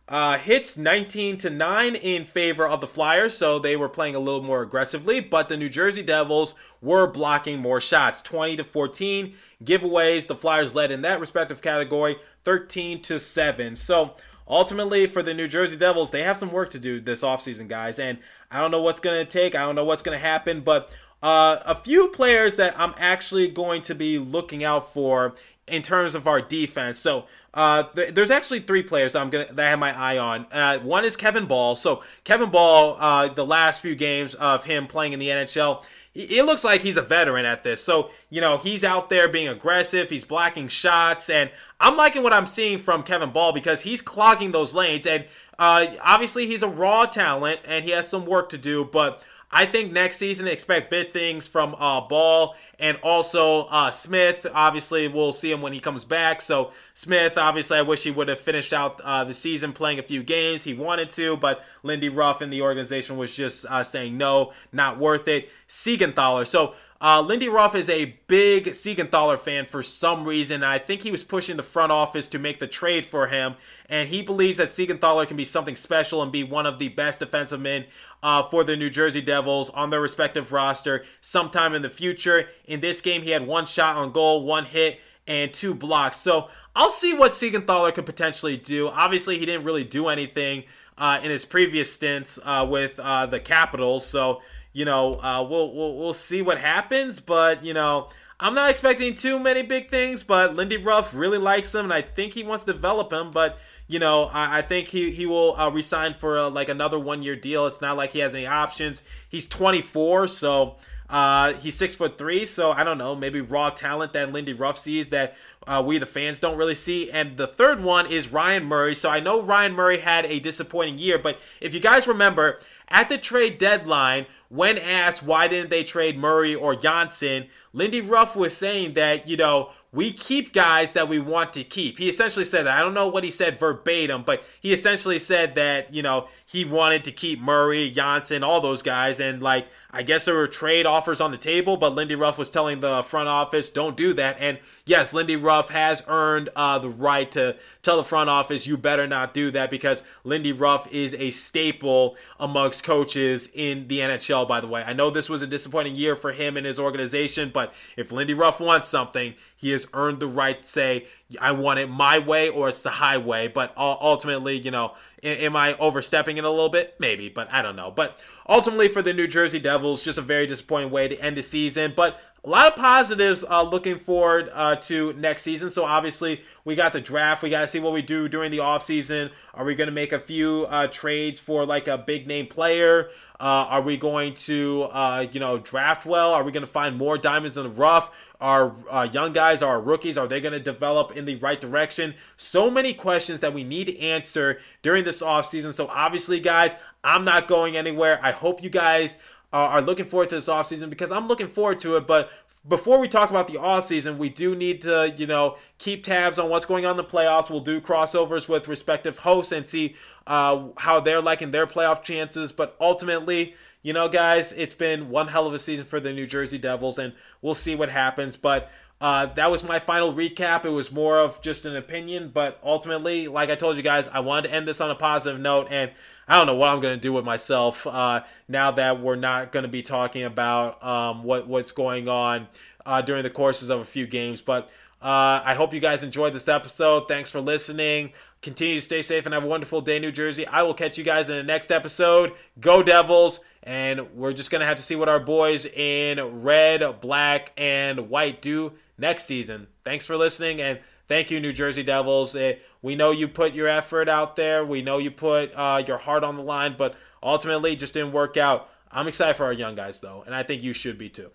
Uh, 0.09 0.37
hits 0.37 0.77
19 0.77 1.37
to 1.37 1.49
9 1.49 1.95
in 1.95 2.25
favor 2.25 2.67
of 2.67 2.81
the 2.81 2.87
Flyers, 2.87 3.37
so 3.37 3.57
they 3.57 3.77
were 3.77 3.87
playing 3.87 4.15
a 4.15 4.19
little 4.19 4.43
more 4.43 4.61
aggressively, 4.61 5.21
but 5.21 5.47
the 5.47 5.55
New 5.55 5.69
Jersey 5.69 6.03
Devils 6.03 6.55
were 6.81 7.07
blocking 7.07 7.59
more 7.59 7.79
shots 7.79 8.21
20 8.21 8.57
to 8.57 8.63
14. 8.65 9.33
Giveaways, 9.63 10.27
the 10.27 10.35
Flyers 10.35 10.75
led 10.75 10.91
in 10.91 11.03
that 11.03 11.21
respective 11.21 11.61
category 11.61 12.17
13 12.43 13.01
to 13.03 13.17
7. 13.17 13.77
So 13.77 14.15
ultimately, 14.45 15.07
for 15.07 15.23
the 15.23 15.33
New 15.33 15.47
Jersey 15.47 15.77
Devils, 15.77 16.11
they 16.11 16.23
have 16.23 16.35
some 16.35 16.51
work 16.51 16.71
to 16.71 16.79
do 16.79 16.99
this 16.99 17.23
offseason, 17.23 17.69
guys, 17.69 17.97
and 17.97 18.17
I 18.51 18.59
don't 18.59 18.71
know 18.71 18.81
what's 18.81 18.99
going 18.99 19.25
to 19.25 19.31
take, 19.31 19.55
I 19.55 19.65
don't 19.65 19.75
know 19.75 19.85
what's 19.85 20.03
going 20.03 20.17
to 20.17 20.23
happen, 20.23 20.59
but 20.59 20.91
uh, 21.23 21.63
a 21.65 21.75
few 21.75 22.09
players 22.09 22.57
that 22.57 22.77
I'm 22.77 22.93
actually 22.97 23.47
going 23.47 23.81
to 23.83 23.95
be 23.95 24.19
looking 24.19 24.65
out 24.65 24.93
for 24.93 25.35
in 25.67 25.81
terms 25.81 26.15
of 26.15 26.27
our 26.27 26.41
defense. 26.41 26.99
So 26.99 27.25
uh, 27.53 27.83
th- 27.83 28.13
there's 28.13 28.31
actually 28.31 28.61
three 28.61 28.83
players 28.83 29.13
that 29.13 29.21
I'm 29.21 29.29
gonna 29.29 29.47
that 29.53 29.65
I 29.65 29.69
have 29.69 29.79
my 29.79 29.97
eye 29.97 30.17
on. 30.17 30.47
Uh, 30.51 30.79
one 30.79 31.05
is 31.05 31.15
Kevin 31.15 31.45
Bahl. 31.45 31.75
So 31.75 32.03
Kevin 32.23 32.49
Bahl, 32.49 32.97
uh, 32.99 33.29
the 33.29 33.45
last 33.45 33.81
few 33.81 33.95
games 33.95 34.35
of 34.35 34.65
him 34.65 34.87
playing 34.87 35.13
in 35.13 35.19
the 35.19 35.29
NHL, 35.29 35.83
it 36.15 36.45
looks 36.45 36.63
like 36.63 36.81
he's 36.81 36.97
a 36.97 37.01
veteran 37.01 37.45
at 37.45 37.63
this. 37.63 37.83
So 37.83 38.09
you 38.29 38.41
know 38.41 38.57
he's 38.57 38.83
out 38.83 39.09
there 39.09 39.29
being 39.29 39.47
aggressive. 39.47 40.09
He's 40.09 40.25
blocking 40.25 40.67
shots, 40.67 41.29
and 41.29 41.49
I'm 41.79 41.95
liking 41.95 42.23
what 42.23 42.33
I'm 42.33 42.47
seeing 42.47 42.79
from 42.79 43.03
Kevin 43.03 43.31
Bahl 43.31 43.53
because 43.53 43.81
he's 43.81 44.01
clogging 44.01 44.51
those 44.51 44.73
lanes. 44.73 45.05
And 45.07 45.25
uh, 45.59 45.87
obviously 46.03 46.47
he's 46.47 46.63
a 46.63 46.67
raw 46.67 47.05
talent 47.05 47.61
and 47.65 47.85
he 47.85 47.91
has 47.91 48.07
some 48.07 48.25
work 48.25 48.49
to 48.49 48.57
do, 48.57 48.83
but. 48.83 49.23
I 49.53 49.67
think 49.67 49.91
next 49.91 50.17
season 50.17 50.47
expect 50.47 50.89
big 50.89 51.13
things 51.13 51.47
from 51.47 51.75
uh, 51.75 52.01
Bahl 52.01 52.55
and 52.79 52.97
also 53.03 53.65
uh, 53.65 53.91
Smith. 53.91 54.47
Obviously, 54.51 55.07
we'll 55.07 55.31
see 55.31 55.51
him 55.51 55.61
when 55.61 55.73
he 55.73 55.79
comes 55.79 56.03
back. 56.03 56.41
So 56.41 56.71
Smith, 56.95 57.37
obviously, 57.37 57.77
I 57.77 57.83
wish 57.83 58.03
he 58.03 58.09
would 58.11 58.27
have 58.29 58.39
finished 58.39 58.73
out 58.73 58.99
uh, 59.01 59.23
the 59.23 59.33
season 59.33 59.71
playing 59.71 59.99
a 59.99 60.03
few 60.03 60.23
games. 60.23 60.63
He 60.63 60.73
wanted 60.73 61.11
to, 61.11 61.37
but 61.37 61.63
Lindy 61.83 62.09
Ruff 62.09 62.41
and 62.41 62.51
the 62.51 62.63
organization 62.63 63.15
was 63.15 63.35
just 63.35 63.65
uh, 63.67 63.83
saying 63.83 64.17
no, 64.17 64.53
not 64.71 64.97
worth 64.97 65.27
it. 65.27 65.49
Siegenthaler. 65.69 66.47
So 66.47 66.73
uh, 67.03 67.21
Lindy 67.21 67.49
Ruff 67.49 67.75
is 67.75 67.89
a 67.89 68.17
big 68.27 68.67
Siegenthaler 68.67 69.37
fan 69.37 69.65
for 69.65 69.83
some 69.83 70.23
reason. 70.23 70.63
I 70.63 70.79
think 70.79 71.01
he 71.01 71.11
was 71.11 71.21
pushing 71.21 71.57
the 71.57 71.63
front 71.63 71.91
office 71.91 72.29
to 72.29 72.39
make 72.39 72.61
the 72.61 72.67
trade 72.67 73.05
for 73.05 73.27
him, 73.27 73.55
and 73.89 74.07
he 74.07 74.21
believes 74.21 74.57
that 74.57 74.69
Siegenthaler 74.69 75.27
can 75.27 75.35
be 75.35 75.43
something 75.43 75.75
special 75.75 76.23
and 76.23 76.31
be 76.31 76.45
one 76.45 76.65
of 76.65 76.79
the 76.79 76.87
best 76.87 77.19
defensive 77.19 77.59
men 77.59 77.83
uh, 78.23 78.43
for 78.43 78.63
the 78.63 78.77
New 78.77 78.89
Jersey 78.89 79.19
Devils 79.19 79.69
on 79.71 79.89
their 79.89 79.99
respective 79.99 80.53
roster 80.53 81.03
sometime 81.19 81.73
in 81.73 81.81
the 81.81 81.89
future. 81.89 82.47
In 82.63 82.79
this 82.79 83.01
game, 83.01 83.23
he 83.23 83.31
had 83.31 83.45
one 83.45 83.65
shot 83.65 83.97
on 83.97 84.13
goal, 84.13 84.45
one 84.45 84.63
hit, 84.63 85.01
and 85.27 85.53
two 85.53 85.75
blocks. 85.75 86.21
So 86.21 86.47
I'll 86.73 86.89
see 86.89 87.13
what 87.13 87.33
Siegenthaler 87.33 87.93
could 87.93 88.05
potentially 88.05 88.55
do. 88.55 88.87
Obviously, 88.87 89.37
he 89.37 89.45
didn't 89.45 89.65
really 89.65 89.83
do 89.83 90.07
anything 90.07 90.63
uh, 90.97 91.19
in 91.21 91.31
his 91.31 91.43
previous 91.43 91.91
stints 91.91 92.39
uh, 92.45 92.65
with 92.69 92.97
uh, 92.97 93.25
the 93.25 93.41
Capitals, 93.41 94.05
so 94.05 94.41
you 94.73 94.85
know, 94.85 95.21
uh, 95.21 95.45
we'll, 95.47 95.73
we'll 95.73 95.95
we'll 95.95 96.13
see 96.13 96.41
what 96.41 96.59
happens. 96.59 97.19
But 97.19 97.63
you 97.63 97.73
know, 97.73 98.09
I'm 98.39 98.55
not 98.55 98.69
expecting 98.69 99.15
too 99.15 99.39
many 99.39 99.61
big 99.61 99.89
things. 99.89 100.23
But 100.23 100.55
Lindy 100.55 100.77
Ruff 100.77 101.13
really 101.13 101.37
likes 101.37 101.73
him, 101.73 101.85
and 101.85 101.93
I 101.93 102.01
think 102.01 102.33
he 102.33 102.43
wants 102.43 102.65
to 102.65 102.73
develop 102.73 103.13
him. 103.13 103.31
But 103.31 103.59
you 103.87 103.99
know, 103.99 104.25
I, 104.25 104.59
I 104.59 104.61
think 104.63 104.89
he 104.89 105.11
he 105.11 105.25
will 105.25 105.55
uh, 105.55 105.69
resign 105.69 106.15
for 106.15 106.37
uh, 106.37 106.49
like 106.49 106.69
another 106.69 106.99
one 106.99 107.21
year 107.23 107.35
deal. 107.35 107.67
It's 107.67 107.81
not 107.81 107.95
like 107.95 108.11
he 108.11 108.19
has 108.19 108.33
any 108.33 108.47
options. 108.47 109.03
He's 109.29 109.47
24, 109.47 110.27
so. 110.27 110.75
Uh, 111.09 111.53
he's 111.55 111.75
six 111.75 111.93
foot 111.93 112.17
three, 112.17 112.43
so 112.43 112.71
I 112.71 112.83
don't 112.83 112.97
know, 112.97 113.15
maybe 113.15 113.39
raw 113.39 113.69
talent 113.69 114.13
that 114.13 114.31
Lindy 114.31 114.53
Ruff 114.53 114.79
sees 114.79 115.09
that 115.09 115.35
uh, 115.67 115.83
we 115.85 115.99
the 115.99 116.07
fans 116.07 116.39
don't 116.39 116.57
really 116.57 116.73
see. 116.73 117.11
And 117.11 117.37
the 117.37 117.45
third 117.45 117.83
one 117.83 118.07
is 118.07 118.31
Ryan 118.31 118.65
Murray. 118.65 118.95
So 118.95 119.11
I 119.11 119.19
know 119.19 119.39
Ryan 119.39 119.73
Murray 119.73 119.99
had 119.99 120.25
a 120.25 120.39
disappointing 120.39 120.97
year, 120.97 121.19
but 121.19 121.39
if 121.61 121.73
you 121.73 121.79
guys 121.79 122.07
remember, 122.07 122.59
at 122.87 123.09
the 123.09 123.17
trade 123.17 123.57
deadline, 123.57 124.25
when 124.53 124.77
asked 124.77 125.23
why 125.23 125.47
didn't 125.47 125.71
they 125.71 125.83
trade 125.83 126.15
Murray 126.15 126.53
or 126.53 126.75
Johnsson, 126.75 127.47
Lindy 127.73 128.01
Ruff 128.01 128.35
was 128.35 128.55
saying 128.55 128.93
that, 128.93 129.27
you 129.27 129.35
know, 129.35 129.71
we 129.91 130.11
keep 130.11 130.53
guys 130.53 130.91
that 130.91 131.09
we 131.09 131.19
want 131.19 131.53
to 131.53 131.63
keep. 131.63 131.97
He 131.97 132.07
essentially 132.07 132.45
said 132.45 132.67
that. 132.67 132.77
I 132.77 132.81
don't 132.81 132.93
know 132.93 133.07
what 133.07 133.23
he 133.23 133.31
said 133.31 133.59
verbatim, 133.59 134.21
but 134.23 134.43
he 134.61 134.71
essentially 134.71 135.17
said 135.17 135.55
that, 135.55 135.91
you 135.91 136.03
know, 136.03 136.27
he 136.53 136.63
wanted 136.63 137.03
to 137.03 137.11
keep 137.11 137.41
Murray, 137.41 137.89
Johnsson, 137.89 138.43
all 138.43 138.61
those 138.61 138.83
guys. 138.83 139.19
And, 139.19 139.41
like, 139.41 139.65
I 139.89 140.03
guess 140.03 140.25
there 140.25 140.35
were 140.35 140.45
trade 140.45 140.85
offers 140.85 141.19
on 141.19 141.31
the 141.31 141.37
table, 141.37 141.77
but 141.77 141.95
Lindy 141.95 142.13
Ruff 142.13 142.37
was 142.37 142.49
telling 142.49 142.79
the 142.79 143.01
front 143.01 143.27
office, 143.27 143.71
don't 143.71 143.97
do 143.97 144.13
that. 144.13 144.37
And 144.39 144.59
yes, 144.85 145.13
Lindy 145.13 145.35
Ruff 145.35 145.69
has 145.69 146.03
earned 146.07 146.49
uh, 146.55 146.77
the 146.77 146.89
right 146.89 147.31
to 147.31 147.57
tell 147.81 147.97
the 147.97 148.03
front 148.03 148.29
office, 148.29 148.67
you 148.67 148.77
better 148.77 149.07
not 149.07 149.33
do 149.33 149.49
that 149.49 149.71
because 149.71 150.03
Lindy 150.23 150.51
Ruff 150.51 150.91
is 150.91 151.15
a 151.15 151.31
staple 151.31 152.17
amongst 152.39 152.83
coaches 152.83 153.49
in 153.53 153.87
the 153.87 153.99
NHL, 153.99 154.47
by 154.47 154.61
the 154.61 154.67
way. 154.67 154.83
I 154.83 154.93
know 154.93 155.09
this 155.09 155.29
was 155.29 155.41
a 155.41 155.47
disappointing 155.47 155.95
year 155.95 156.15
for 156.15 156.33
him 156.33 156.55
and 156.55 156.67
his 156.67 156.79
organization, 156.79 157.49
but 157.51 157.73
if 157.97 158.11
Lindy 158.11 158.35
Ruff 158.35 158.59
wants 158.59 158.89
something, 158.89 159.33
he 159.55 159.71
has 159.71 159.87
earned 159.93 160.19
the 160.19 160.27
right 160.27 160.61
to 160.61 160.67
say, 160.67 161.07
I 161.39 161.51
want 161.51 161.79
it 161.79 161.89
my 161.89 162.19
way 162.19 162.49
or 162.49 162.69
it's 162.69 162.81
the 162.81 162.89
highway. 162.89 163.47
But 163.47 163.73
ultimately, 163.77 164.57
you 164.57 164.71
know, 164.71 164.93
am 165.23 165.55
I 165.55 165.75
overstepping 165.77 166.37
it 166.37 166.43
a 166.43 166.49
little 166.49 166.69
bit? 166.69 166.95
Maybe, 166.99 167.29
but 167.29 167.51
I 167.51 167.61
don't 167.61 167.75
know. 167.75 167.91
But 167.91 168.19
ultimately, 168.47 168.87
for 168.87 169.01
the 169.01 169.13
New 169.13 169.27
Jersey 169.27 169.59
Devils, 169.59 170.03
just 170.03 170.17
a 170.17 170.21
very 170.21 170.47
disappointing 170.47 170.91
way 170.91 171.07
to 171.07 171.19
end 171.19 171.37
the 171.37 171.43
season. 171.43 171.93
But 171.95 172.19
a 172.45 172.49
lot 172.49 172.67
of 172.67 172.75
positives 172.75 173.45
uh, 173.49 173.63
looking 173.63 173.97
forward 173.97 174.49
uh, 174.53 174.75
to 174.75 175.13
next 175.13 175.43
season. 175.43 175.71
So 175.71 175.85
obviously, 175.85 176.41
we 176.65 176.75
got 176.75 176.91
the 176.91 176.99
draft. 176.99 177.41
We 177.41 177.49
got 177.49 177.61
to 177.61 177.67
see 177.67 177.79
what 177.79 177.93
we 177.93 178.01
do 178.01 178.27
during 178.27 178.51
the 178.51 178.57
offseason. 178.57 179.31
Are 179.53 179.63
we 179.63 179.75
going 179.75 179.87
to 179.87 179.93
make 179.93 180.11
a 180.11 180.19
few 180.19 180.65
uh, 180.69 180.87
trades 180.87 181.39
for 181.39 181.65
like 181.65 181.87
a 181.87 181.97
big 181.97 182.27
name 182.27 182.47
player? 182.47 183.09
Uh, 183.39 183.67
are 183.69 183.81
we 183.81 183.95
going 183.95 184.33
to, 184.33 184.83
uh, 184.91 185.25
you 185.31 185.39
know, 185.39 185.57
draft 185.57 186.05
well? 186.05 186.33
Are 186.33 186.43
we 186.43 186.51
going 186.51 186.65
to 186.65 186.71
find 186.71 186.97
more 186.97 187.17
diamonds 187.17 187.57
in 187.57 187.63
the 187.63 187.69
rough? 187.69 188.11
Our 188.41 188.75
uh, 188.89 189.07
young 189.11 189.31
guys, 189.31 189.61
our 189.61 189.79
rookies, 189.79 190.17
are 190.17 190.27
they 190.27 190.41
going 190.41 190.53
to 190.53 190.59
develop 190.59 191.15
in 191.15 191.23
the 191.23 191.37
right 191.37 191.59
direction? 191.59 192.13
So 192.35 192.69
many 192.69 192.93
questions 192.93 193.39
that 193.39 193.53
we 193.53 193.63
need 193.63 193.85
to 193.85 193.97
answer 193.99 194.59
during 194.81 195.05
this 195.05 195.21
offseason. 195.21 195.73
So 195.73 195.87
obviously, 195.87 196.41
guys, 196.41 196.75
I'm 197.03 197.25
not 197.25 197.47
going 197.47 197.75
anywhere. 197.75 198.19
I 198.21 198.31
hope 198.31 198.63
you 198.63 198.69
guys 198.69 199.17
are 199.51 199.81
looking 199.81 200.05
forward 200.05 200.29
to 200.29 200.35
this 200.35 200.47
offseason 200.47 200.89
because 200.89 201.11
I'm 201.11 201.27
looking 201.27 201.47
forward 201.47 201.79
to 201.81 201.95
it. 201.97 202.07
But 202.07 202.31
before 202.67 202.99
we 202.99 203.07
talk 203.07 203.29
about 203.29 203.47
the 203.47 203.57
off 203.57 203.85
season, 203.85 204.17
we 204.17 204.29
do 204.29 204.55
need 204.55 204.81
to, 204.81 205.13
you 205.15 205.27
know, 205.27 205.57
keep 205.77 206.03
tabs 206.03 206.39
on 206.39 206.49
what's 206.49 206.65
going 206.65 206.85
on 206.85 206.91
in 206.91 206.97
the 206.97 207.03
playoffs. 207.03 207.49
We'll 207.49 207.59
do 207.59 207.81
crossovers 207.81 208.47
with 208.47 208.67
respective 208.67 209.19
hosts 209.19 209.51
and 209.51 209.65
see 209.65 209.95
uh, 210.25 210.69
how 210.77 210.99
they're 211.01 211.21
liking 211.21 211.51
their 211.51 211.67
playoff 211.67 212.01
chances. 212.01 212.51
But 212.51 212.75
ultimately, 212.79 213.53
you 213.83 213.91
know, 213.91 214.07
guys, 214.07 214.53
it's 214.53 214.73
been 214.73 215.09
one 215.09 215.27
hell 215.27 215.45
of 215.45 215.53
a 215.53 215.59
season 215.59 215.85
for 215.85 215.99
the 215.99 216.13
New 216.13 216.25
Jersey 216.25 216.57
Devils, 216.57 216.97
and 216.97 217.13
we'll 217.41 217.53
see 217.53 217.75
what 217.75 217.89
happens. 217.89 218.37
But 218.37 218.71
uh, 219.03 219.25
that 219.35 219.51
was 219.51 219.63
my 219.63 219.79
final 219.79 220.13
recap. 220.13 220.63
It 220.63 220.69
was 220.69 220.89
more 220.91 221.17
of 221.19 221.41
just 221.41 221.65
an 221.65 221.75
opinion, 221.75 222.31
but 222.33 222.57
ultimately, 222.63 223.27
like 223.27 223.49
I 223.49 223.55
told 223.55 223.75
you 223.75 223.83
guys, 223.83 224.07
I 224.07 224.21
wanted 224.21 224.47
to 224.47 224.53
end 224.55 224.65
this 224.65 224.79
on 224.79 224.89
a 224.89 224.95
positive 224.95 225.39
note, 225.41 225.67
and 225.69 225.91
I 226.27 226.37
don't 226.37 226.47
know 226.47 226.55
what 226.55 226.69
I'm 226.69 226.79
going 226.79 226.95
to 226.95 227.01
do 227.01 227.11
with 227.11 227.25
myself 227.25 227.85
uh, 227.85 228.21
now 228.47 228.71
that 228.71 229.01
we're 229.01 229.17
not 229.17 229.51
going 229.51 229.63
to 229.63 229.69
be 229.79 229.83
talking 229.83 230.23
about 230.23 230.81
um, 230.81 231.23
what 231.23 231.47
what's 231.47 231.73
going 231.73 232.07
on 232.07 232.47
uh, 232.85 233.01
during 233.01 233.23
the 233.23 233.29
courses 233.29 233.69
of 233.69 233.81
a 233.81 233.85
few 233.85 234.07
games. 234.07 234.41
But 234.41 234.69
Uh, 235.03 235.43
I 235.43 235.53
hope 235.55 235.73
you 235.73 235.81
guys 235.81 236.01
enjoyed 236.01 236.31
this 236.31 236.47
episode. 236.47 237.09
Thanks 237.09 237.29
for 237.29 237.41
listening. 237.41 238.13
Continue 238.41 238.79
to 238.79 238.85
stay 238.85 239.01
safe 239.01 239.25
and 239.25 239.33
have 239.33 239.43
a 239.43 239.47
wonderful 239.47 239.81
day, 239.81 239.99
New 239.99 240.13
Jersey. 240.13 240.47
I 240.47 240.61
will 240.63 240.73
catch 240.73 240.97
you 240.97 241.03
guys 241.03 241.27
in 241.27 241.35
the 241.35 241.43
next 241.43 241.71
episode. 241.71 242.31
Go 242.57 242.81
Devils! 242.81 243.41
And 243.63 244.15
we're 244.15 244.31
just 244.31 244.49
going 244.49 244.61
to 244.61 244.65
have 244.65 244.77
to 244.77 244.83
see 244.83 244.95
what 244.95 245.09
our 245.09 245.19
boys 245.19 245.65
in 245.65 246.41
red, 246.41 247.01
black, 247.01 247.51
and 247.57 248.09
white 248.09 248.41
do 248.41 248.71
next 249.03 249.25
season. 249.25 249.67
Thanks 249.83 250.05
for 250.05 250.15
listening, 250.15 250.61
and 250.61 250.79
thank 251.09 251.29
you, 251.29 251.39
New 251.41 251.51
Jersey 251.51 251.83
Devils. 251.83 252.35
Eh, 252.35 252.55
we 252.81 252.95
know 252.95 253.11
you 253.11 253.27
put 253.27 253.53
your 253.53 253.67
effort 253.67 254.07
out 254.07 254.37
there. 254.37 254.65
We 254.65 254.81
know 254.81 254.97
you 254.97 255.11
put 255.11 255.51
uh, 255.53 255.83
your 255.85 255.97
heart 255.97 256.23
on 256.23 256.37
the 256.37 256.41
line, 256.41 256.75
but 256.77 256.95
ultimately 257.21 257.75
just 257.75 257.93
didn't 257.93 258.13
work 258.13 258.37
out. 258.37 258.69
I'm 258.89 259.09
excited 259.09 259.35
for 259.35 259.43
our 259.43 259.53
young 259.53 259.75
guys, 259.75 259.99
though, 259.99 260.23
and 260.25 260.33
I 260.33 260.43
think 260.43 260.63
you 260.63 260.71
should 260.71 260.97
be 260.97 261.09
too. 261.09 261.31